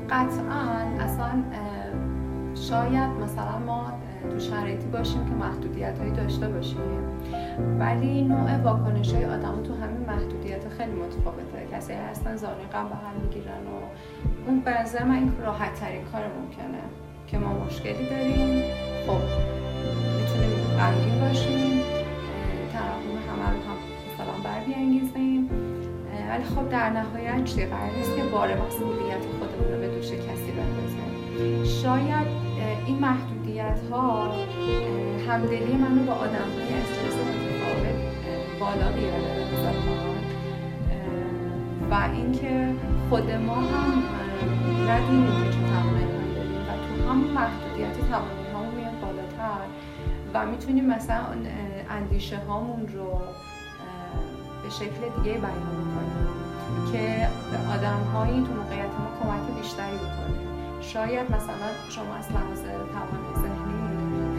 [0.09, 0.63] قطعا
[0.99, 1.43] اصلا
[2.55, 3.91] شاید مثلا ما
[4.31, 6.79] تو شرایطی باشیم که محدودیت هایی داشته باشیم
[7.79, 11.67] ولی نوع واکنش های آدم تو همین محدودیت خیلی متفاوته.
[11.71, 13.88] کسی هستن زانوی غم به هم می‌گیرن و
[14.47, 16.81] اون به نظر من این راحت ترین کار ممکنه
[17.27, 18.63] که ما مشکلی داریم.
[19.07, 19.21] خب
[20.17, 21.81] می‌تونیم غمگین باشیم
[22.73, 23.77] ترحم همه رو هم
[24.13, 25.49] مثلا بر بیانگیزیم
[26.29, 30.51] ولی خب در نهایت چیزی قرار نیست که بار مسئولیت خودمون رو به دوش کسی
[30.51, 31.63] بندازیم.
[31.63, 32.27] شاید
[32.85, 34.33] این محدودیت ها
[35.27, 37.95] همدلی منو با آدم های استرس متفاوت
[38.59, 40.18] بالا بیاره.
[41.91, 42.73] و اینکه
[43.09, 44.03] خود ما هم
[44.89, 46.61] ندونیم که چه توانایی داریم.
[46.67, 49.65] و تو همون محدودیت توانایی هامون میاد بالاتر
[50.33, 51.21] و می‌تونیم مثلا
[51.89, 53.21] اندیشه هامون رو
[54.63, 60.49] به شکل دیگه بیان کنیم که به آدم هایی تو موقعیت ما کمک بیشتری بکنیم
[60.81, 62.61] شاید مثلا شما از لحاظ
[62.93, 63.79] توانایی ذهنی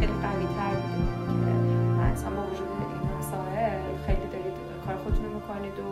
[0.00, 1.52] خیلی قوی تر بودید که
[2.12, 5.86] مثلا با وجود این مسائل خیلی دارید کار خودتون رو می‌کنید و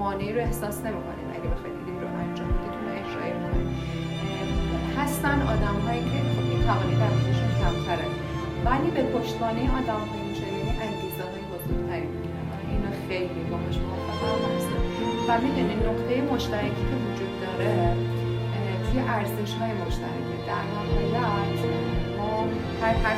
[0.00, 3.70] مانعی رو احساس نمی‌کنید اگه بخواید رو انجام بدید اون اجرای می‌کنید
[4.98, 8.08] هستن آدم هایی که خب این توانی در وجودشون کمتره
[8.66, 12.08] ولی به پشتوانه آدم های چنینی انگیزه های بزرگتری
[12.70, 14.40] اینو خیلی باهاش موافقم
[15.28, 17.96] و می‌دونید نقطه مشترکی که وجود داره
[18.84, 21.60] توی ارزش های مشترکه در نهایت
[22.18, 22.34] ما
[22.82, 23.16] هر هر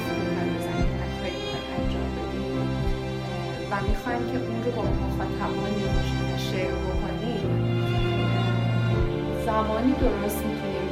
[3.73, 5.85] و می‌خوایم که اون رو با مخاطبانی
[6.39, 7.49] شیر بکنیم
[9.47, 10.89] زمانی درست می‌تونیم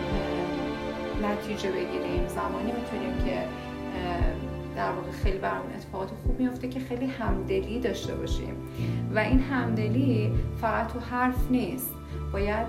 [1.22, 2.26] نتیجه بگیریم.
[2.28, 3.42] زمانی می‌تونیم که
[4.76, 8.54] در واقع خیلی برامون اتفاقات خوب میفته که خیلی همدلی داشته باشیم.
[9.14, 11.94] و این همدلی فقط تو حرف نیست.
[12.32, 12.66] باید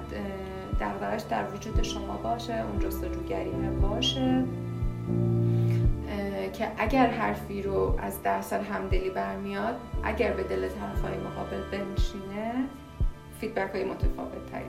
[0.79, 4.43] دقدقش در وجود شما باشه اون جستجوگریمه باشه.
[6.53, 12.53] که اگر حرفی رو از درصد همدلی برمیاد اگر به دل طرف های مقابل بنشینه
[13.39, 14.65] فیدبک های متفاوت تری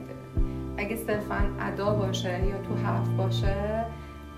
[0.77, 3.85] اگه صرفا ادا باشه یا تو حرف باشه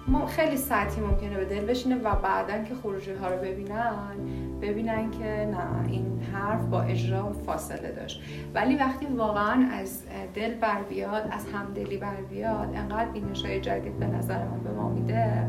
[0.07, 4.15] ما خیلی سطحی ممکنه به دل بشینه و بعدا که خروجی ها رو ببینن
[4.61, 8.21] ببینن که نه این حرف با اجرا فاصله داشت.
[8.53, 10.03] ولی وقتی واقعا از
[10.35, 14.71] دل بر بیاد از همدلی بر بیاد انقدر بینش های جدید به نظر من به
[14.71, 15.47] ما میده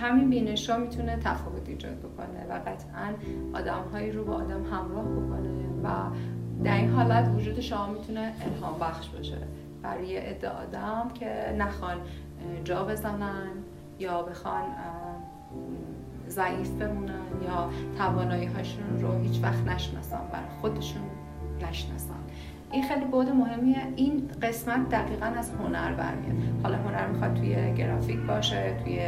[0.00, 3.12] همین بینش ها می‌تونه تفاوت ایجاد بکنه و قطعا
[3.54, 5.50] آدم هایی رو با آدم همراه بکنه
[5.84, 5.88] و
[6.64, 9.38] در این حالت وجود شما می‌تونه الهام بخش باشه.
[9.82, 11.96] برای عده آدم که نخوان
[12.64, 13.48] جا بزنن
[13.98, 14.62] یا بخوان
[16.28, 21.02] ضعیف بمونن یا توانایی هاشون رو هیچ وقت نشناسن برای خودشون
[21.68, 22.14] نشناسن.
[22.72, 23.82] این خیلی بود مهمیه.
[23.96, 26.62] این قسمت دقیقا از هنر برمیاد.
[26.62, 29.00] حالا هنر می‌خواد توی گرافیک باشه توی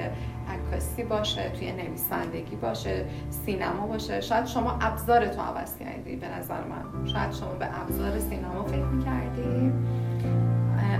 [0.48, 4.20] عکاسی باشه توی نویسندگی باشه سینما باشه.
[4.20, 7.06] شاید شما ابزارتو عوض کردی به نظر من.
[7.06, 9.72] شاید شما به ابزار سینما فکر می‌کردی.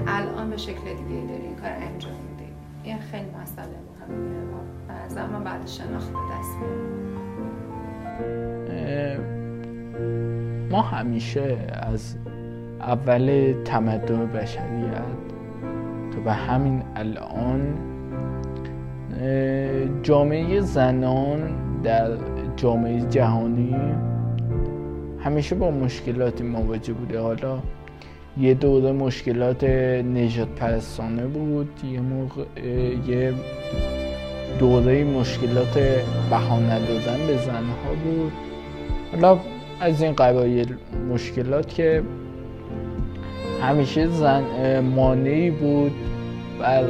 [0.07, 2.53] الان به شکل دیگه داری این کار انجام میدی.
[2.83, 3.67] این خیلی مسئله
[4.09, 4.41] مهمیه
[5.15, 6.57] به من بعد شناخت دست
[10.71, 12.17] ما همیشه از
[12.81, 15.03] اول تمدن بشریت
[16.15, 17.90] تا به همین الان
[20.03, 21.41] جامعه زنان
[21.83, 22.11] در
[22.57, 23.77] جامعه جهانی
[25.19, 27.21] همیشه با مشکلاتی مواجه بوده.
[27.21, 27.59] حالا
[28.39, 32.45] یه دوره مشکلات نجات پرستانه بود یه موقع
[33.07, 33.33] یه
[34.59, 35.79] دوره مشکلات
[36.31, 38.33] بها ندادن به زنها بود.
[39.13, 39.39] حالا
[39.81, 40.75] از این قبایل
[41.13, 42.03] مشکلات که
[43.63, 44.43] همیشه زن
[44.81, 45.93] مانعی بود.
[46.61, 46.85] بر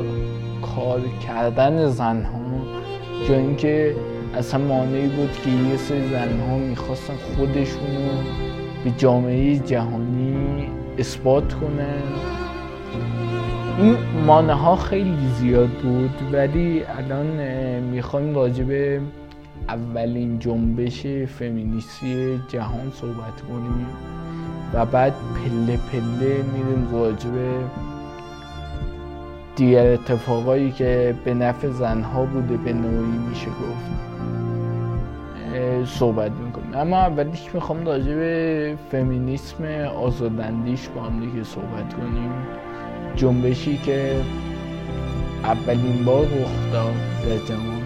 [0.77, 2.41] کار کردن زنها
[3.29, 3.95] جا اینکه
[4.35, 8.11] اصلا مانعی بود که یه سری زنها می‌خواستن خودشونو
[8.85, 12.03] به جامعه جهانی اثبات کنن.
[13.79, 17.27] این مانه ها خیلی زیاد بود ولی الان
[17.81, 19.01] می‌خوایم راجع به
[19.69, 23.87] اولین جنبش فمینیستی جهان صحبت کنیم
[24.75, 27.49] و بعد پله پله میریم راجع به
[29.61, 33.90] دیگر اتفاقایی که به نفع زنها بوده به نوعی میشه گفت
[35.99, 36.75] صحبت می‌کنیم.
[36.75, 39.64] اما اولیش می‌خوام راجع به فمینیسم
[39.96, 42.33] آزادندیش با هم دیگه صحبت کنیم.
[43.16, 44.16] جنبشی که
[45.44, 46.94] اولین بار رخ داد
[47.29, 47.80] در جهان.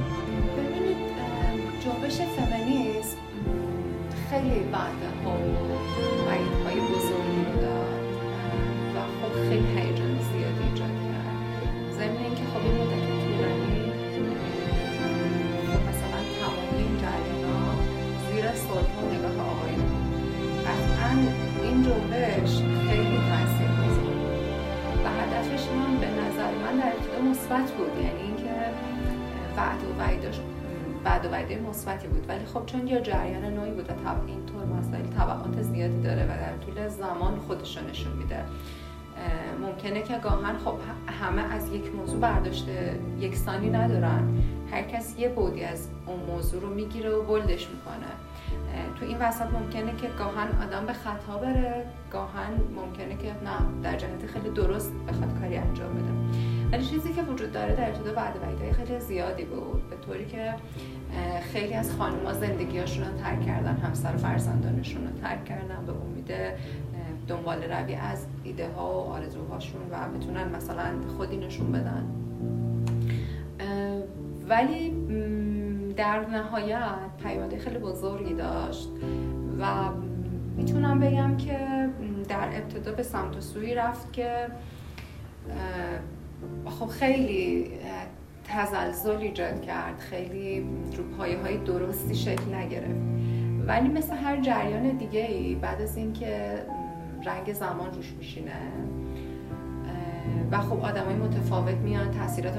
[31.35, 32.25] وعده مثبتی بود.
[32.29, 36.29] ولی خب چون یا جریان نوعی بود و طب اینطور مسائل طبقات زیادی داره و
[36.29, 38.45] در طول زمان خودش نشون میده
[39.61, 40.75] ممکنه که گاهن خب
[41.21, 44.29] همه از یک موضوع برداشته یکسانی ندارن.
[44.73, 48.11] هر کس یه بودی از اون موضوع رو می‌گیره و بلدش می‌کنه.
[49.01, 53.97] تو این وسط ممکنه که گاهن آدم به خطا بره گاهن ممکنه که نه در
[53.97, 56.45] جهت خیلی درست بخواد کاری انجام بده.
[56.75, 60.55] ولی چیزی که وجود داره در ابتدا بعد وعیدهای خیلی زیادی بود به طوری که
[61.53, 66.33] خیلی از خانم‌ها زندگیاشون رو ترک کردن همسر و فرزندانشون رو ترک کردن به امید
[67.29, 72.05] دنبال روی از ایده ها و آرزوهاشون و بتونن مثلا خودی نشون بدن.
[74.49, 74.91] ولی
[75.97, 76.81] در نهایت
[77.23, 78.89] پیامده خیلی بزرگی داشت
[79.61, 79.67] و
[80.57, 81.89] می‌تونم بگم که
[82.29, 84.47] در ابتدا به سمت و سوی رفت که
[86.67, 87.71] خب خیلی
[88.45, 93.01] تزلزل ایجاد کرد خیلی رو پایه های درستی شکل نگرفت.
[93.67, 96.63] ولی مثل هر جریان دیگه ای بعد از اینکه
[97.27, 98.53] رنگ زمان روش میشینه
[100.51, 102.55] و خب آدم های متفاوت میان تاثیرات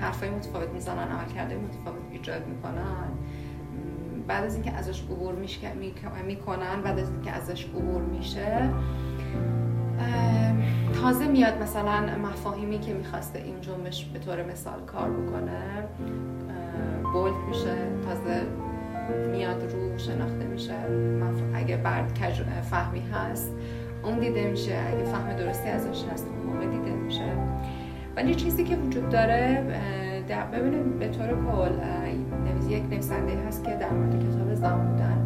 [0.00, 3.08] حرفای متفاوت می‌زنن عمل کرده متفاوت ایجاد می‌کنن.
[4.28, 5.34] بعد از اینکه ازش عبور
[6.26, 8.70] می‌کنن بعد از اینکه ازش عبور میشه
[11.02, 15.60] تازه میاد مثلا مفاهیمی که می‌خواسته این جنبش به طور مثال کار بکنه
[17.12, 17.74] بولد میشه
[18.08, 18.42] تازه
[19.32, 20.74] میاد رو شناخته میشه
[21.54, 22.18] اگه بعد
[22.70, 23.52] فهمی هست
[24.04, 27.32] اون دیده میشه اگه فهم درستی ازش هست اون موقع دیده میشه.
[28.16, 29.64] ولی چیزی که وجود داره
[30.52, 31.72] ببینیم به طور کل
[32.70, 35.18] یک نویسنده هست که در مورد کتاب زن بودن.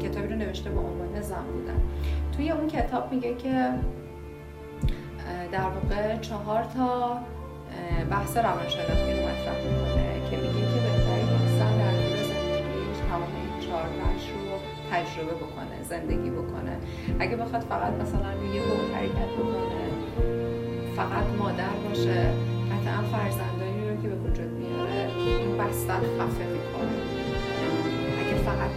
[0.00, 1.80] کتابی رو نوشته با عنوان زن بودن.
[2.36, 3.68] توی اون کتاب میگه که
[5.52, 7.18] در واقع چهار تا
[8.10, 13.60] بحث روانشناختی رو مطرح می‌کنه که میگه که یک زن در طول زندگیش تمام این
[13.60, 14.54] چهار رو
[14.92, 16.76] تجربه بکنه زندگی بکنه.
[17.18, 19.84] اگه بخواد فقط مثلا روی حقوق حرکت بکنه
[20.96, 22.20] فقط مادر باشه
[22.70, 26.96] قطعا فرزندانی رو که به وجود میاره این بستن خفه می‌کنه.
[28.20, 28.70] اگه فقط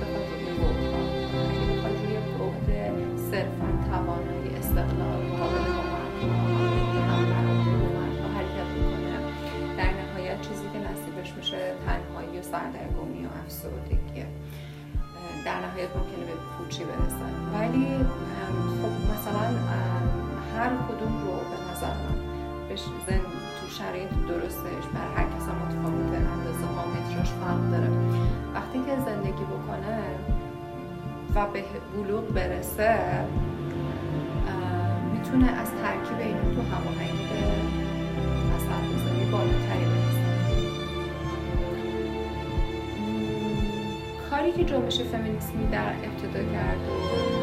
[13.57, 14.25] افسردگیه
[15.45, 17.87] در نهایت ممکنه به پوچی برسن ولی
[18.81, 19.47] خب مثلا
[20.55, 22.75] هر کدوم رو به نظر من
[23.07, 23.19] زن
[23.61, 27.89] تو شرایط درستش بر هر کس متفاوت اندازه ها متراش فرق داره
[28.53, 29.99] وقتی که زندگی بکنه
[31.35, 31.63] و به
[31.95, 32.99] بلوغ برسه
[35.13, 37.39] می‌تونه از ترکیب این تو هماهنگی به
[38.55, 40.06] اثرگذاری بالاتری برسه
[44.37, 46.79] کاری که جنبش فمینیسمی در ابتدا کرد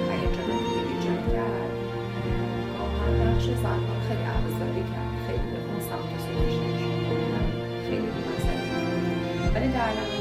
[0.09, 1.70] و هیجان دیگه ایجاد کرد
[2.78, 5.59] واقعا نقش زنها خیلی ابزاری کرد خیلی به
[6.26, 6.54] سویش
[7.88, 8.09] خیلی
[9.54, 10.13] ولی در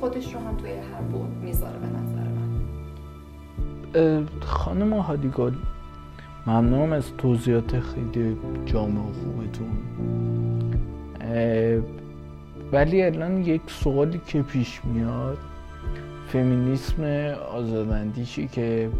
[0.00, 4.26] خودش رو هم توی هر بود می‌ذاره به نظر من.
[4.40, 5.52] خانم هادیگل
[6.46, 8.36] ممنونم از توضیحات خیلی
[8.66, 9.78] جامع و خوبتون.
[12.72, 15.38] ولی الان یک سوالی که پیش میاد
[16.28, 17.02] فمینیسم
[17.52, 18.90] آزاداندیشی که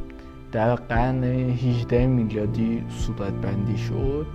[0.53, 4.27] در قرن 18 میلادی صورت بندی شد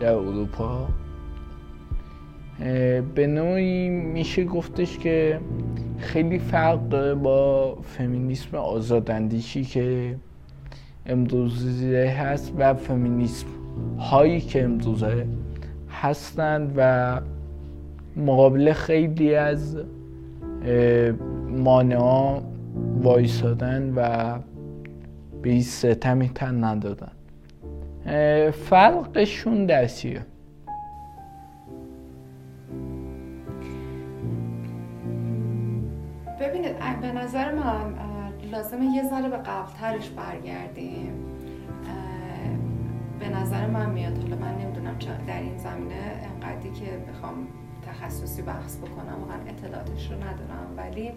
[0.00, 0.88] در اروپا.
[3.14, 5.40] به نوعی میشه گفتش که
[5.98, 10.16] خیلی فرق داره با فمینیسم آزاداندیشی که
[11.06, 13.46] امروزه هست و فمینیسم
[13.98, 15.26] هایی که امروزه
[15.90, 17.20] هستند و
[18.16, 19.76] مقابل خیلی از
[21.48, 22.40] مانعا
[23.02, 24.38] وایسادن و
[25.42, 27.12] به این ستمی تن ندادن.
[28.50, 29.86] فرقشون در
[36.40, 37.94] ببینید به نظر من
[38.52, 41.12] لازمه یه ذره به قبلترش برگردیم.
[43.20, 44.18] به نظر من میاد.
[44.18, 47.46] حالا من نمی‌دونم در این زمینه انقدری که بخوام
[47.86, 50.74] تخصصی بحث بکنم واقعا اطلاعاتش رو ندارم.
[50.76, 51.12] ولی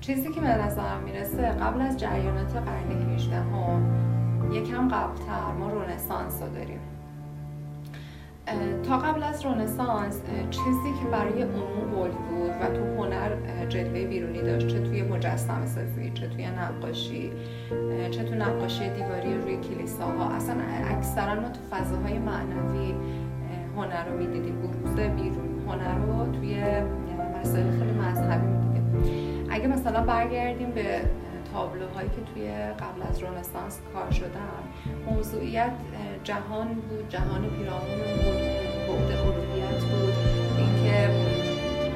[0.00, 6.42] چیزی که به نظرم می‌رسه قبل از جریانات قرن 18 هم یکم قبلتر ما رونسانس
[6.42, 6.80] رو داریم.
[8.88, 13.30] تا قبل از رونسانس چیزی که برای عموم بولد بود و تو هنر
[13.68, 17.32] جلوه بیرونی داشت چه توی مجسمه سازی چه توی نقاشی
[18.10, 20.30] چه تو نقاشی دیواری روی کلیساها.
[20.30, 20.54] اصلا
[20.90, 22.94] اکثرا ما تو فضاهای معنوی
[23.76, 24.56] هنر رو می‌دیدیم.
[24.62, 26.64] بروز بیرون هنر رو توی
[27.40, 29.46] مسائل خیلی مذهبی می‌دیدیم.
[29.50, 31.00] اگه مثلا برگردیم به
[31.52, 34.62] تابلوهایی که توی قبل از رنسانس کار شدن.
[35.10, 35.72] موضوعیت
[36.24, 38.40] جهان بود جهان پیرامون بود
[38.88, 40.14] بعد اروپیت بود.
[40.58, 41.10] اینکه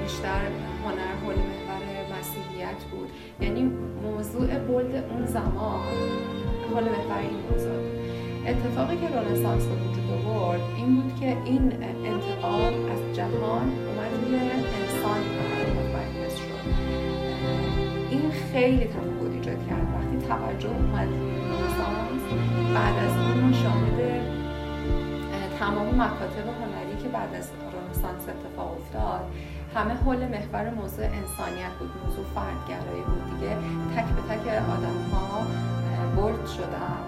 [0.02, 0.46] بیشتر
[0.84, 3.08] هنر حول محور مسیحیت بود.
[3.40, 3.62] یعنی
[4.02, 5.80] موضوع بلد اون زمان
[6.70, 7.84] حول محور این موضوع.
[8.46, 14.38] اتفاقی که رنسانس به وجود آورد این بود که این انتقال از جهان اومد روی
[14.40, 15.20] انسان
[18.10, 19.23] این خیلی تفاوت
[19.68, 19.86] کرد.
[19.94, 21.08] وقتی توجه اومد
[22.74, 24.22] بعد از اون شاهد
[25.58, 29.24] تمام مکاتب هنری که بعد از رنسانس اتفاق افتاد
[29.74, 33.56] همه حول محور موضوع انسانیت بود موضوع فردگرایی بود دیگه.
[33.96, 35.46] تک به تک آدم ها
[36.16, 37.00] برد شدن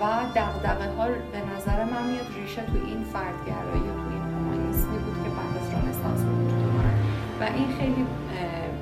[0.00, 4.98] و دقدقه ها به نظر من میاد ریشه تو این فردگرایی و تو این هومانیسمی
[4.98, 6.98] بود که بعد از رنسانس اومد.
[7.40, 8.06] و این خیلی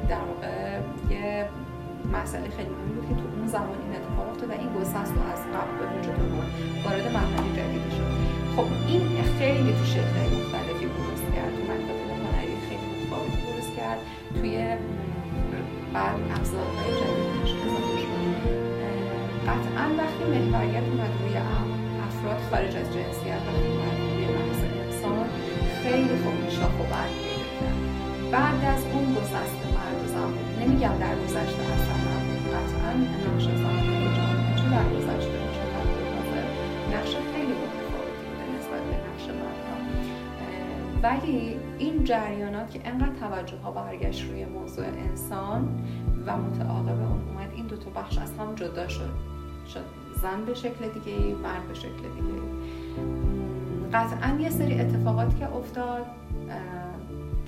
[0.08, 0.78] در واقع
[1.10, 1.48] یه
[2.18, 5.22] مسئله خیلی مهمی بود که تو اون زمان این اتفاق افتاد و این گسست رو
[5.34, 6.50] از قبل به وجود آورد
[6.84, 8.12] وارد مرحله جدیدی شد.
[8.56, 11.52] خب این خیلی تو شکل مختلفی بروز کرد.
[11.56, 14.00] تو مکاتب هنری خیلی متفاوتی بروز کرد.
[14.36, 14.54] توی
[15.94, 17.52] بعد ابزارهای جدیدش
[19.46, 21.36] قطعا وقتی محوریت اومد روی
[22.06, 24.24] افراد خارج از جنسیت و اومد روی
[24.80, 25.26] انسان
[25.82, 27.14] خیلی خوب شاخ و برگ
[28.32, 29.56] بعد از اون گسست
[30.60, 32.92] نمیگم در گذشته نبود قطعا
[33.26, 33.60] نقش تو
[34.16, 35.86] جامعه چه در گذشته چه در
[36.96, 39.24] نقش خیلی متفاوتی بوده نسبت به نقش
[41.02, 45.84] ولی این جریانات که انقدر توجه ها برگشت روی موضوع انسان
[46.26, 49.10] و متعاقب اون اومد این دو تا بخش از هم جدا شد.
[49.74, 49.84] شد.
[50.22, 52.40] زن به شکل دیگه ای مرد به شکل دیگه ای
[53.92, 56.06] قطعا یه سری اتفاقاتی که افتاد.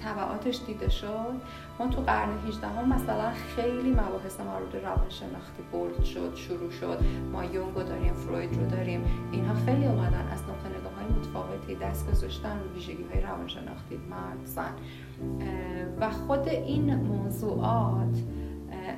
[0.05, 1.35] تبعاتش دیده شد.
[1.79, 6.99] ما تو قرن 18 هم مثلا خیلی مباحث مورد روانشناختی برد شد شروع شد.
[7.33, 9.05] ما یونگ رو داریم فروید رو داریم.
[9.33, 14.49] اینها خیلی اومدن از نقطه نگاه های متفاوتی دست گذاشتن رو ویژگی های روانشناختی مرد
[16.01, 18.19] و خود این موضوعات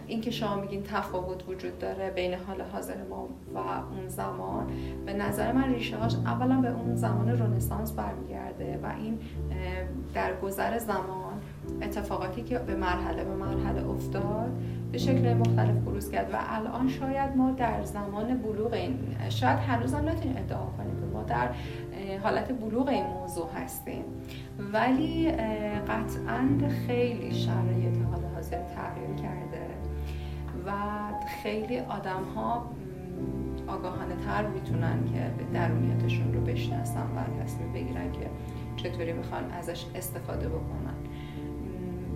[0.07, 4.67] اینکه شما میگین تفاوت وجود داره بین حال حاضر ما و اون زمان
[5.07, 9.19] به نظر من ریشه هاش اولا به اون زمان رنسانس برمیگرده و این
[10.15, 11.35] در گذر زمان
[11.83, 14.51] اتفاقاتی که به مرحله به مرحله افتاد
[14.93, 18.99] به شکل مختلف بروز کرد و الان شاید ما در زمان بلوغ این
[19.29, 21.49] شاید هنوز هم نتونیم ادعا کنیم که ما در
[22.23, 24.05] حالت بلوغ این موضوع هستیم.
[24.73, 25.31] ولی
[25.89, 26.49] قطعا
[26.87, 29.34] خیلی شرایط حال حاضر تغییر کرده
[30.67, 30.71] و
[31.43, 32.71] خیلی آدم ها
[33.67, 38.31] آگاهانه تر می‌تونن که درونیتشون رو بشناسن و تصمیم بگیرن که
[38.77, 40.95] چطوری می‌خوان ازش استفاده بکنن.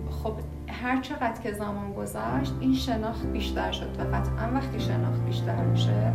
[0.09, 0.33] خب
[0.67, 6.13] هر چقدر که زمان گذشت این شناخت بیشتر شد و قطعا وقتی شناخت بیشتر میشه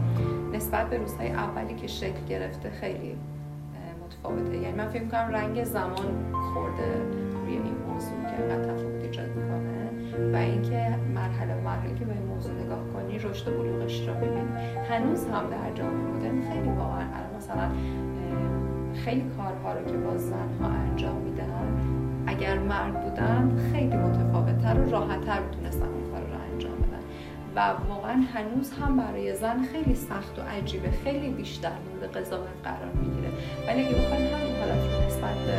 [0.53, 3.16] نسبت به روزهای اولی که شکل گرفته خیلی
[4.05, 4.57] متفاوته.
[4.57, 9.91] یعنی من فکر کنم رنگ زمان خورده روی این موضوع که انقدر تفاوت ایجاد می‌کنه
[10.32, 12.14] و اینکه مرحله مرحله که به
[13.14, 14.40] کنی رشد و بلوغش رو ببینی
[14.90, 17.04] هنوز هم در جامعه مدرن خیلی واقعا
[17.36, 17.70] مثلا
[19.04, 21.44] خیلی کارها رو که با زنها انجام میدن
[22.26, 27.00] اگر مرد بودن خیلی متفاوتتر و راحتتر می‌تونستن اون کار رو انجام بدن.
[27.56, 32.92] و واقعا هنوز هم برای زن خیلی سخت و عجیبه خیلی بیشتر مورد قضاوت قرار
[32.94, 33.28] می‌گیره.
[33.68, 35.54] ولی اگه بخوایم همین حالت رو نسبت به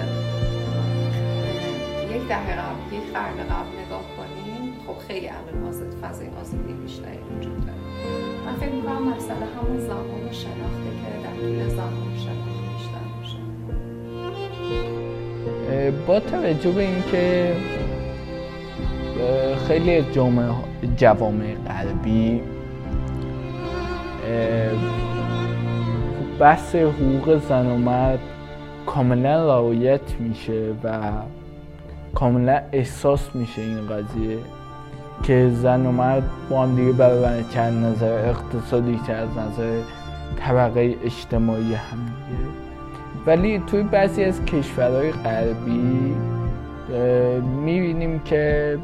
[2.15, 4.55] یک دهه قبل یک قرن قبل نگاه کنیم
[4.87, 6.73] خب خیلی الان آزاد فضای آزادی
[8.85, 13.37] می‌کنم مسئله همون زمان شناخته که در طول زمان شناخت بیشتر میشه.
[16.07, 17.55] با توجه به اینکه
[19.67, 20.55] خیلی جامعه
[20.97, 22.41] جوامع غربی
[26.39, 28.19] بحث حقوق زن و مرد
[28.85, 31.01] کاملا رعایت میشه و
[32.15, 34.37] کاملا احساس میشه این قضیه.
[35.23, 39.79] که زن و مرد با هم دیگه برابر چند نظر اقتصادی چه از نظر
[40.39, 42.49] طبقه اجتماعی هم دیگه.
[43.25, 46.15] ولی توی بعضی از کشورهای غربی
[47.65, 48.77] می‌بینیم که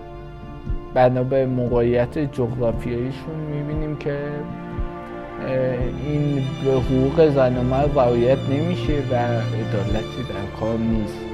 [0.94, 4.18] بنا به موقعیت جغرافیاییشون می‌بینیم که
[6.08, 11.31] این به حقوق زن و مرد رعایت نمیشه و عدالتی در کار نیست.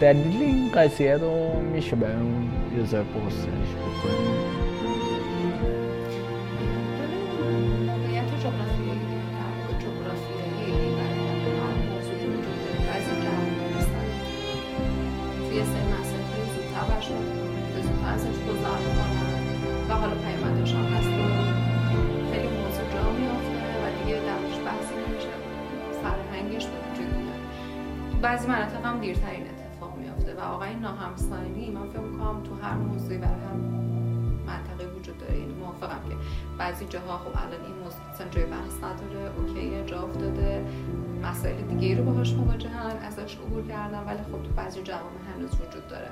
[0.00, 4.65] دلیل این قضیه رو میشه برای اون یه ذره پرسش بکنیم.
[31.16, 33.56] ناهمسانی من فکر می‌کنم تو هر موضوعی برای هم
[34.46, 35.38] منطقه وجود داره.
[35.38, 36.16] یعنی موافقم که
[36.58, 40.64] بعضی جاها خب الان این موضوع اصلا جای بحث نداره اوکی جا افتاده.
[41.22, 45.88] مسائل دیگه رو باهاش مواجهن ازش عبور کردن ولی خب تو بعضی جوامع هنوز وجود
[45.88, 46.08] داره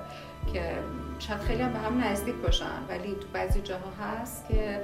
[0.52, 0.78] که
[1.18, 2.78] شاید خیلی هم به هم نزدیک باشن.
[2.88, 4.80] ولی تو بعضی جاها هست که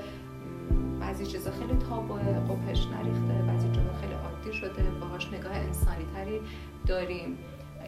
[1.00, 4.82] بعضی چیزا خیلی تابو قپش نریخته بعضی جاها خیلی عادی شده.
[5.00, 6.40] باهاش نگاه انسانی تری
[6.86, 7.38] داریم.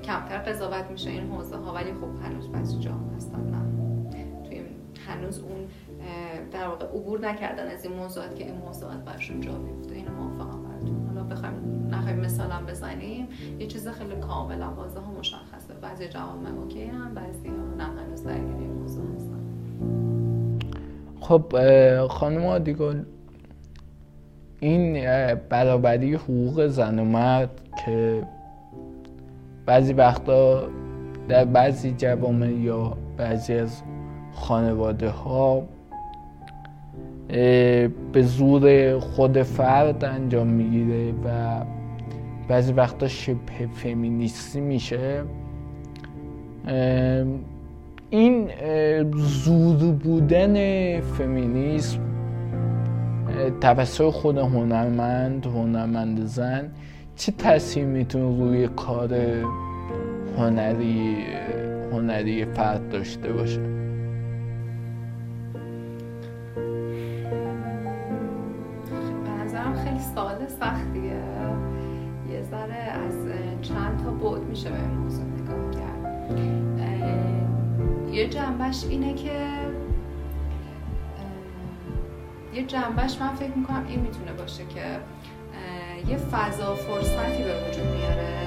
[0.04, 3.62] کمتر قضاوت میشه این حوزه ها ولی خب هنوز بعضی جا هستن نه.
[4.44, 4.60] توی
[5.06, 5.68] هنوز اون
[6.52, 9.94] در واقع عبور نکردن از این موضوعات که این موضوعات برشون جا بیفته.
[9.94, 11.06] اینو موافقم براتون.
[11.06, 13.28] حالا بخوایم نخوایم مثالم بزنیم.
[13.58, 15.74] یه چیز خیلی کاملا واضحه ها مشخصه.
[15.82, 19.38] بعضی جوامع اوکی هم بعضی ها نه هنوز درگیر این موضوع هستن.
[21.20, 21.52] خب
[22.06, 23.02] خانم آدیگل
[24.60, 28.22] این برابری حقوق زن و مرد که
[29.66, 30.62] بعضی وقتا
[31.28, 33.82] در بعضی جوامع یا بعضی از
[34.32, 35.62] خانواده ها
[38.12, 41.60] به زور خود فرد انجام می‌گیره و
[42.48, 45.22] بعضی وقتا شبه فمینیستی میشه.
[48.10, 48.48] این
[49.16, 50.54] زور بودن
[51.00, 52.00] فمینیسم
[53.60, 56.70] توسط خود هنرمند هنرمند زن
[57.16, 57.32] چه
[57.84, 59.14] می‌تونه روی کار
[60.38, 61.16] هنری
[61.92, 63.60] هنری فرد داشته باشه؟
[69.44, 71.22] نظرم خیلی سوال سختیه.
[72.30, 73.14] یه ذره از
[73.62, 76.02] چند تا بود میشه به این موضوع نگاه کرد.
[78.12, 79.32] یه جنبش اینه که
[82.54, 84.82] یه جنبش من فکر می‌کنم این می‌تونه باشه که
[86.08, 88.38] یه فضا فرصتی به وجود میاره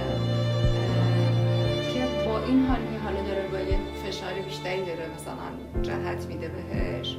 [1.94, 6.48] که با این حال که حالا داره با یه فشار بیشتری داره مثلا جهت میده
[6.48, 7.18] بهش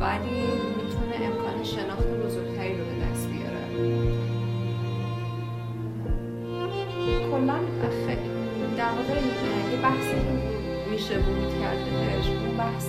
[0.00, 0.40] ولی
[0.76, 3.60] می‌تونه امکان شناخت بزرگتری رو به دست بیاره.
[7.30, 7.58] کلا
[8.76, 9.20] در واقع
[9.72, 10.20] یه بحثی
[10.90, 12.88] میشه ورود کرده بهش اون بحث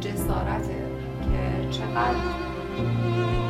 [0.00, 0.74] جسارته
[1.22, 2.47] که چقدر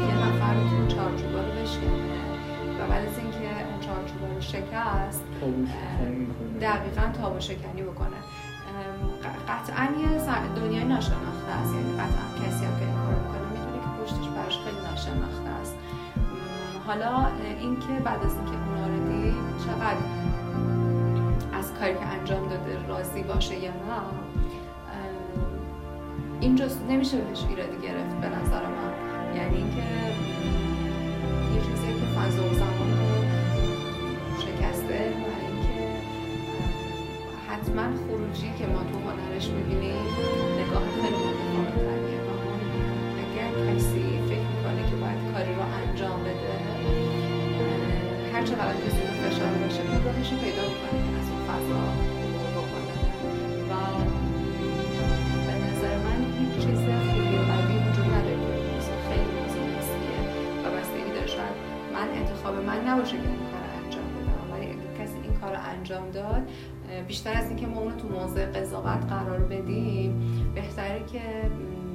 [0.08, 2.18] یه نفر می‌تونه چارچوبا رو بشکنه
[2.80, 5.22] و بعد از اینکه اون چارچوبا رو شکست
[6.60, 8.18] دقیقا تابو شکنی بکنه.
[9.48, 10.08] قطعا یه
[10.56, 11.74] دنیای ناشناخته است.
[11.74, 15.74] یعنی قطعا کسی هم که این کار می‌کنه می‌دونه که پشتش براش خیلی ناشناخته است.
[16.86, 17.26] حالا
[17.60, 19.34] اینکه بعد از اینکه اونا رو دید
[19.66, 20.02] چقدر
[21.58, 24.00] از کاری که انجام داده راضی باشه یا نه
[26.40, 28.77] اینجا نمیشه بهش ایرادی گرفت به نظر من
[29.38, 29.88] یعنی اینکه
[31.54, 33.10] یه چیزی که فضا و زمان رو
[34.44, 35.80] شکسته و اینکه
[37.48, 40.04] حتما خروجی که ما تو هنرش می‌بینیم
[40.60, 41.22] نگاه خیلی
[41.56, 42.30] متفاوتیه و
[43.22, 46.54] اگر کسی فکر می‌کنه که باید کاری رو انجام بده
[48.32, 52.17] هر چقدر که زیر فشار باشه راهش پیدا می‌کنه که از اون فضا.
[62.66, 66.48] من نباشه که این کار انجام بدم ولی اگه کسی این کار انجام داد
[67.08, 70.20] بیشتر از اینکه ما اونو تو موضع قضاوت قرار بدیم
[70.54, 71.20] بهتره که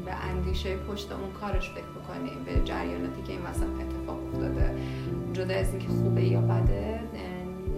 [0.06, 4.76] به اندیشه پشت اون کارش فکر بکنیم به جریاناتی که این مثلا اتفاق افتاده.
[5.34, 7.00] جدا از اینکه خوبه یا بده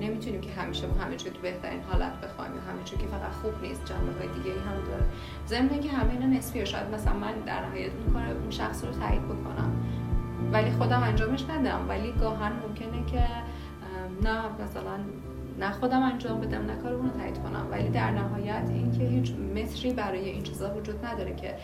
[0.01, 2.51] نمی‌تونیم که همیشه با همه چی تو بهترین حالت بخوایم.
[2.55, 5.05] یا همه که فقط خوب نیست جنبه های دیگه هم داره.
[5.47, 6.65] ضمن که همه اینا نسبیه.
[6.65, 9.71] شاید مثلا من در نهایت می‌کنه اون شخص رو تایید بکنم.
[10.54, 11.86] ولی خودم انجامش ندم.
[11.89, 13.28] ولی گاهن ممکنه که
[14.24, 14.98] نه مثلا
[15.60, 17.68] نه خودم انجام بدم نه کار رو تایید کنم.
[17.72, 21.56] ولی در نهایت اینکه هیچ متری برای این چیزا وجود نداره که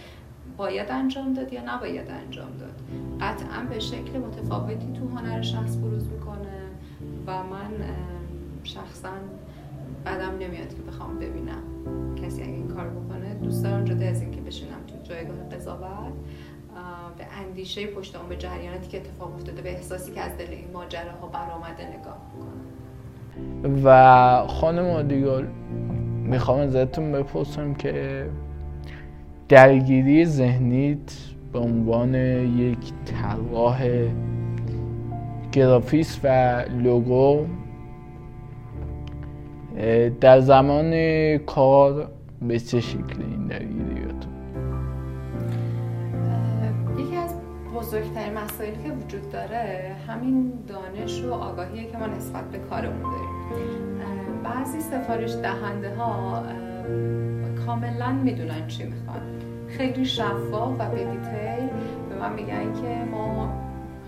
[0.58, 2.82] باید انجام داد یا نباید انجام داد.
[3.22, 6.62] قطعا به شکل متفاوتی تو هنر شخص بروز می‌کنه
[7.28, 7.72] و من
[8.64, 9.10] شخصا
[10.06, 11.64] بدم نمیاد که بخوام ببینم.
[12.16, 16.14] کسی اگه این کار بکنه دوست دارم جدا از اینکه بشینم تو جایگاه قضاوت.
[17.18, 20.72] به اندیشه پشت اون به جریاناتی که اتفاق افتاده به احساسی که از دل این
[20.74, 22.18] ماجراها برآمده نگاه
[23.84, 25.47] و خانم آدیگال
[26.24, 28.26] می‌خوام ازتون بپرسم که
[29.49, 31.18] درگیری ذهنیت
[31.53, 32.16] به عنوان
[32.59, 34.07] یک طراح
[35.51, 37.45] گرافیس و لوگو
[40.22, 40.91] در زمان
[41.38, 42.07] کار
[42.41, 43.91] به چه شکل این درگیریاتون
[47.92, 53.30] بزرگترین مسائلی که وجود داره همین دانش و آگاهیه که ما نسبت به کارمون داریم.
[54.44, 56.44] بعضی سفارش دهنده ها
[57.66, 59.22] کاملا می‌دونن چی می‌خوان.
[59.68, 61.70] خیلی شفاف و به دیتیل
[62.10, 63.54] به من میگن که ما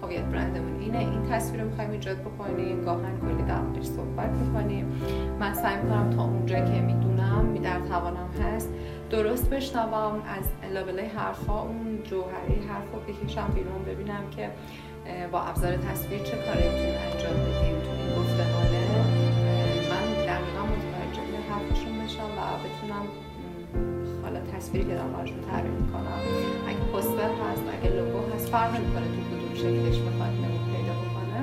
[0.04, 0.98] هویت برندمون اینه.
[0.98, 4.86] این تصویر رو می‌خوایم ایجاد بکنیم گاهن کلی در صحبت می‌کنیم.
[5.40, 8.70] من سعی می‌کنم تا اونجا که می‌دونم در توانم هست
[9.14, 14.50] درست بشنوم از لابلای حرفا اون جوهری حرف رو بکشم بیرون ببینم که
[15.32, 18.82] با ابزار تصویر چه کاری می‌تونیم انجام بدیم تو این گفتمانه.
[19.92, 23.06] من دقیقا متوجه حرفشون بشم و بتونم
[24.24, 26.20] حالا تصویری که دارم براشون تعریف می‌کنم.
[26.68, 30.32] اگه پوستر هست اگه لوگو هست فرق نمی‌کنه تو کدوم شکلش بخواد
[30.74, 31.40] پیدا بکنه.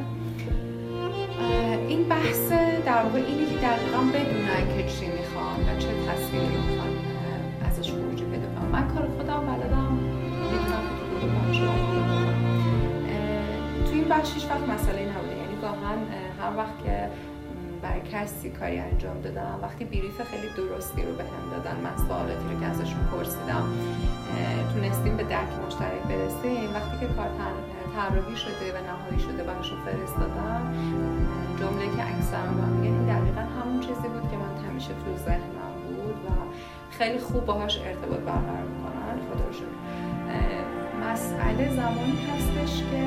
[1.89, 2.53] این بحث
[2.87, 6.57] در واقع اینه که دقیقا بدونن که چی می‌خوان و چه تصویری
[8.73, 9.93] من کار خودم بلدم.
[9.93, 10.85] می‌دونم
[11.21, 11.27] که تو
[13.87, 15.37] تو این بخش هیچ وقت مسئله نبوده.
[15.37, 15.99] یعنی گاهن
[16.41, 17.09] هر وقت که
[17.83, 22.55] برای کسی کاری انجام دادم وقتی بریف خیلی درستی رو به هم دادن من سوالاتی
[22.55, 23.65] رو که ازشون پرسیدم
[24.73, 26.69] تونستیم به درک مشترک برسیم.
[26.75, 27.29] وقتی که کار
[27.97, 30.75] طراحی شده و نهایی شده براشون فرستادم
[31.61, 35.60] جمله که اکثر میگن دقیقا همون چیزی بود که من همیشه تو ذهنم
[37.01, 39.69] خیلی خوب باهاش ارتباط برقرار می‌کنن خودشون
[41.11, 43.03] مسئله زمانی هستش که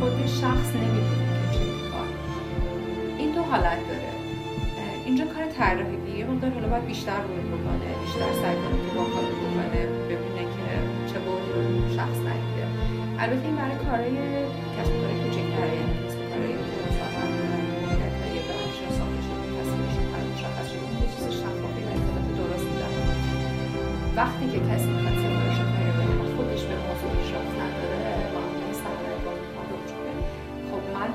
[0.00, 1.24] خود شخص نمی‌دونه
[3.34, 4.10] دو حالت داره.
[5.04, 9.04] اینجا کار طراحی یه مقدار حالا باید بیشتر روی بکنه بیشتر سعی کنه که با
[9.04, 10.66] کار بکنه ببینه که
[11.12, 12.66] چه بودی رو شخص نگیره
[13.18, 14.16] البته این برای کارهای
[14.76, 15.80] کسب کارهای کوچکتره
[24.16, 29.18] وقتی که کسی می‌خواد سفارش کاری بده و خودش به موضوع شخص نداره معامله سرمایه
[29.24, 29.44] بازی
[30.70, 31.08] خب من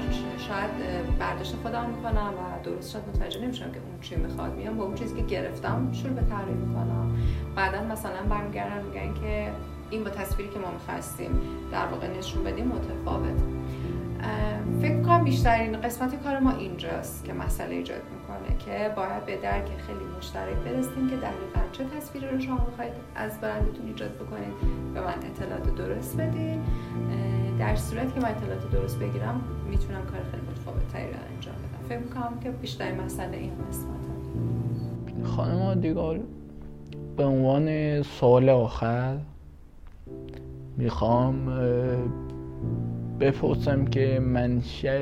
[0.47, 0.71] شاید
[1.19, 4.55] برداشت خودم می‌کنم و درست شد متوجه نمیشم که اون چی می‌خواد.
[4.55, 7.17] میام با اون چیزی که گرفتم شروع به تعریف می‌کنم.
[7.55, 9.51] بعدا مثلا برمیگردن میگن که
[9.89, 11.31] این با تصویری که ما می‌خواستیم
[11.71, 13.41] در واقع نشون بدیم متفاوت.
[14.81, 18.01] فکر کنم بیشترین قسمت کار ما اینجاست که مسئله ایجاد
[18.49, 22.93] می‌کنه که باید به درک خیلی مشترک برسیم که دقیقا چه تصویری رو شما می‌خواید
[23.15, 24.53] از برندتون ایجاد بکنید.
[24.93, 26.61] به من اطلاعات درست بدین.
[27.59, 31.87] در صورتی که من اطلاعات درست بگیرم می‌تونم کار خیلی متفاوت رو انجام بدم.
[31.89, 33.99] فکر می‌کنم که بیشترین مسئله این قسمت.
[35.23, 36.19] خانم دیگال
[37.17, 39.17] به عنوان سوال آخر
[40.77, 41.45] می‌خوام
[43.19, 44.99] بپرسم که منشأ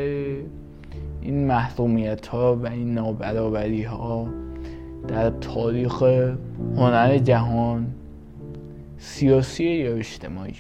[1.28, 4.28] این محرومیت ها و این نابرابری ها
[5.08, 6.04] در تاریخ
[6.76, 7.88] هنر جهان
[8.98, 10.54] سیاسی یا اجتماعی؟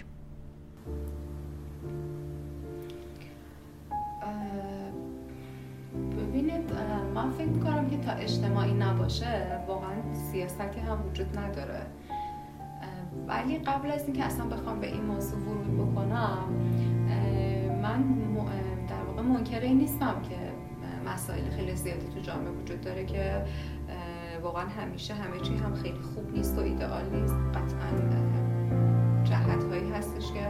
[6.17, 6.71] ببینید
[7.15, 11.81] من فکر می‌کنم که تا اجتماعی نباشه واقعا سیاستی هم وجود نداره.
[13.27, 16.37] ولی قبل از اینکه اصلا بخوام به این موضوع ورود بکنم
[17.81, 18.03] من
[18.89, 20.46] در واقع منکر نیستم که
[21.13, 23.45] مسائل خیلی زیادی تو جامعه وجود داره که
[24.41, 27.33] واقعا همیشه همه چی هم خیلی خوب نیست و ایدئال نیست.
[27.33, 28.17] قطعا
[29.23, 30.47] جهت هایی هستش که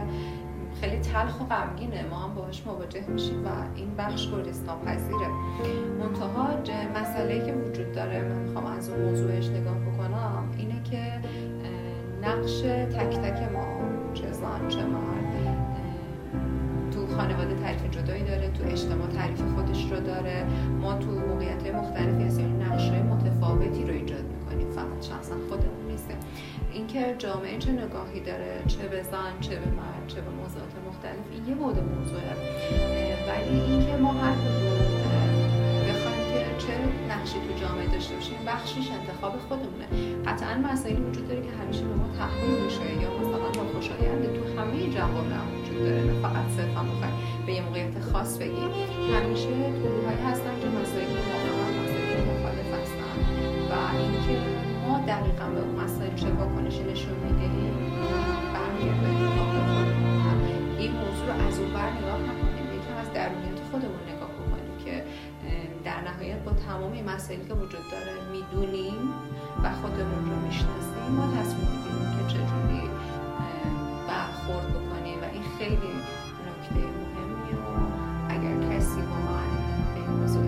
[0.80, 2.06] خیلی تلخ و غمگینه.
[2.10, 5.28] ما هم باهاش مواجه میشیم و این بخش گریز ناپذیره
[6.00, 6.48] منتها
[7.00, 11.20] مسئله که وجود داره من می‌خوام از اون موضوعش نگاه بکنم اینه که
[12.22, 12.60] نقش
[12.96, 13.78] تک تک ما
[14.14, 15.47] چه زن چه مرد
[17.18, 20.44] خانواده تعریف جدایی داره تو اجتماع تعریف خودش رو داره.
[20.80, 24.70] ما تو موقعیت مختلفی از یعنی نقشه متفاوتی رو ایجاد می‌کنیم.
[24.70, 26.14] فقط شخصا خودمون نیسته
[26.72, 31.24] اینکه جامعه چه نگاهی داره چه به زن چه به مرد چه به موضوعات مختلف
[31.32, 32.32] این یه بود موضوعه.
[33.28, 34.87] ولی اینکه ما هر بخوایم
[37.68, 39.86] جامعه داشته باشیم بخشیش انتخاب خودمونه.
[40.26, 44.78] قطعا مسائلی وجود داره که همیشه به ما تحمیل میشه یا مثلا خوشایند تو همه
[44.96, 46.00] جوامع وجود داره.
[46.08, 47.14] نه فقط صرفا بخوایم
[47.46, 48.70] به یه موقعیت خاص بگیم.
[49.14, 51.10] همیشه گروههایی هستن که مسائل
[51.80, 53.16] مسائل مخالف هستن.
[53.70, 54.34] و اینکه
[54.84, 57.74] ما دقیقا به اون مسائل چه واکنشی نشون می‌دهیم
[58.54, 59.18] برمیگرده به
[60.78, 62.66] این موضوع رو از اون بر نگاه نکنیم.
[62.76, 64.07] یکم از درونیت خودمون
[66.28, 69.02] نهایت با تمام مسائلی که وجود داره می‌دونیم
[69.62, 71.10] و خودمون رو می‌شناسیم.
[71.16, 72.82] ما تصمیم می‌گیریم که چجوری
[74.08, 75.92] برخورد بکنیم و این خیلی
[76.46, 77.70] نکته مهمیه و
[78.34, 79.48] اگر کسی واقعا
[79.94, 80.44] به این موضوع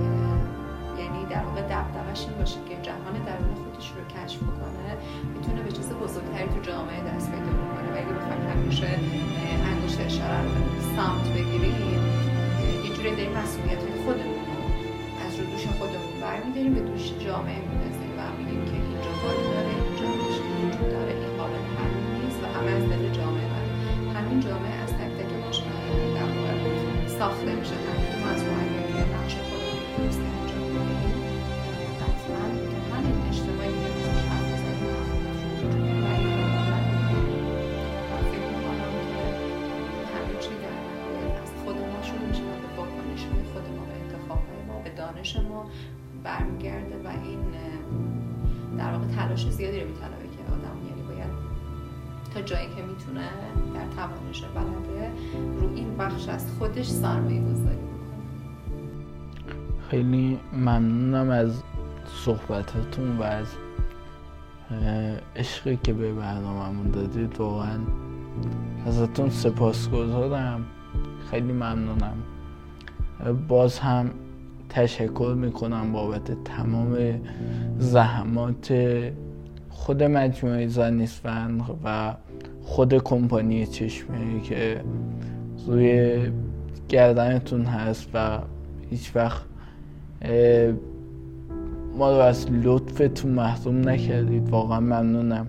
[1.00, 4.90] یعنی در واقع دقدقش این باشه که جهان درون خودش رو کشف بکنه
[5.34, 7.88] می‌تونه به چیز بزرگتری تو جامعه دست پیدا بکنه.
[7.92, 8.90] و اگه بخوایم همیشه
[9.70, 12.02] انگشت اشاره رو سمت بگیریم
[12.84, 14.39] یه جوری داریم مسئولیت خودمون
[15.60, 19.49] دوش خودمون برمیداریم به دوش جامعه میندازیم و میگیم که اینجا بالا
[46.40, 47.38] برمیگرده و این
[48.78, 51.30] در واقع تلاش زیادی رو میطلبه که آدم یعنی باید
[52.34, 53.28] تا جایی که می‌تونه
[53.74, 55.10] در توانش بلده
[55.60, 57.78] رو این بخش از خودش سرمایه گذاری
[59.90, 61.62] خیلی ممنونم از
[62.24, 63.46] صحبتاتون و از
[65.36, 67.36] عشقی که به برنامهمون دادید.
[67.40, 67.78] واقعا
[68.86, 70.64] ازتون سپاسگزارم.
[71.30, 72.16] خیلی ممنونم.
[73.48, 74.10] باز هم
[74.70, 76.96] تشکر می‌کنم بابت تمام
[77.78, 78.74] زحمات
[79.70, 82.14] خود مجموعه زنیسفن و
[82.62, 84.80] خود کمپانی چشمه که
[85.66, 86.18] روی
[86.88, 88.38] گردنتون هست و
[88.90, 89.42] هیچ وقت
[91.98, 94.48] ما رو از لطفتون محروم نکردید.
[94.48, 95.46] واقعا ممنونم.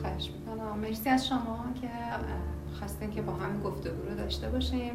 [0.00, 0.78] خواهش می‌کنم.
[0.78, 1.88] مرسی از شما که
[2.78, 4.92] خواستین که با هم گفتگو رو داشته باشیم.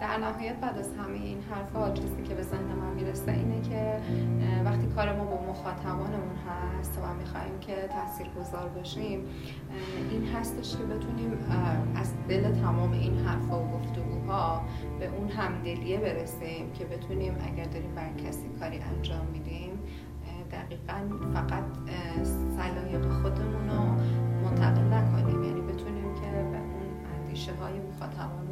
[0.00, 4.00] در نهایت بعد از همه این حرفا چیزی که به ذهن من می‌رسه اینه که
[4.64, 9.20] وقتی کار ما با مخاطبانمون هست و می‌خوایم که تاثیرگذار باشیم
[10.10, 11.38] این هستش که بتونیم
[11.96, 14.62] از دل تمام این حرفا و گفتگوها
[14.98, 19.70] به اون همدلیه برسیم که بتونیم اگر داریم بر کسی کاری انجام میدیم
[20.52, 21.64] دقیقا فقط
[22.56, 23.82] صلاحیت خودمون رو
[24.44, 25.44] منتقل نکنیم.
[25.44, 25.60] یعنی
[27.36, 28.46] اندیشه های مخاطبان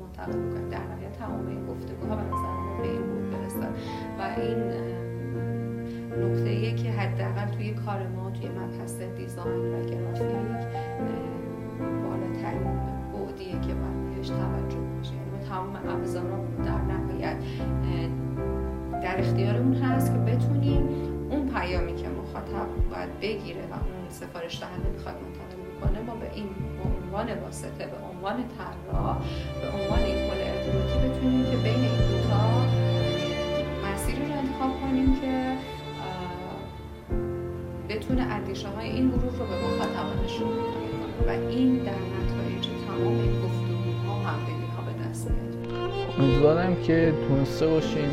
[0.00, 3.68] منتقل بکنیم در نهایت تمام گفتگوها به نظر به این بود برسه
[4.18, 4.58] و این
[6.24, 10.66] نکته ایه که حداقل توی کار ما توی مبحث دیزاین و گرافیک
[12.02, 12.80] بالاترین
[13.12, 17.36] بعدیه که باید بهش توجه بشه یعنی ما تمام ابزارمون در نهایت
[19.02, 20.88] در اختیارمون هست که بتونیم
[21.30, 25.14] اون پیامی که مخاطب باید بگیره و اون سفارش دهنده می‌خواد
[25.76, 26.48] بکنه ما به این
[26.84, 29.16] عنوان واسطه به عنوان طراح
[29.62, 32.66] به عنوان این پل ارتباطی بتونیم که بین این دوتا
[33.84, 35.56] مسیری رو انتخاب کنیم که
[37.88, 40.86] بتونه اندیشه های این گروه رو به مخاطبانش رو کنه.
[41.26, 45.74] و این در نتایج تمام این گفتگوها ها به دست میاد.
[46.18, 48.10] امیدوارم که تونسته باشیم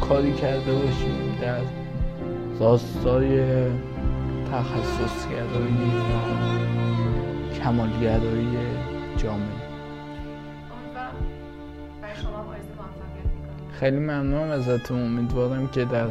[0.00, 1.60] کاری کرده باشیم در
[2.60, 3.40] راستای
[4.52, 8.58] تخصصگرایی و کمالگرایی
[9.16, 9.70] جامعه.
[13.72, 15.02] خیلی ممنونم ازتون.
[15.02, 16.06] امیدوارم که در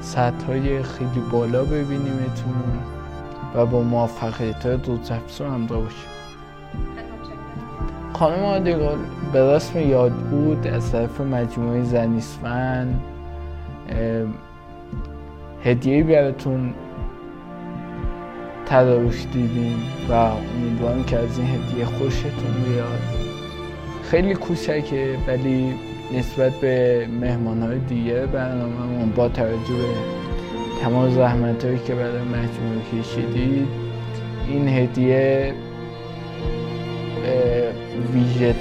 [0.00, 2.54] سطح های خیلی بالا ببینیمتون
[3.54, 6.10] و با موفقیت های روزافزون همراه باشیم.
[8.12, 8.98] خانم آدیگال
[9.32, 13.00] به رسم یاد بود از طرف مجموعه زنیسفن
[15.64, 16.74] هدیه براتون
[18.70, 23.00] تدارک دیدیم و امیدوارم که از این هدیه خوشتون بیاد.
[24.02, 25.74] خیلی کوچکه ولی
[26.18, 33.68] نسبت به مهمان دیگه برنامه با توجه به تمام زحمت هایی که برای مجموعه کشیدید
[34.48, 35.54] این هدیه
[38.14, 38.54] ویژه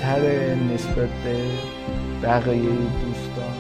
[0.74, 1.36] نسبت به
[2.24, 3.56] بقیه دوستان.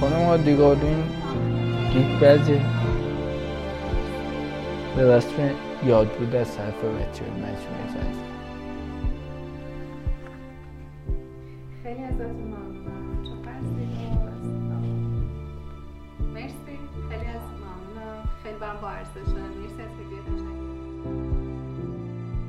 [0.00, 1.02] خانم آدیگالین
[1.92, 2.79] گیت بزه
[4.96, 5.50] به رسم
[5.86, 8.39] یاد بود از طرف بچه مجموعه زد.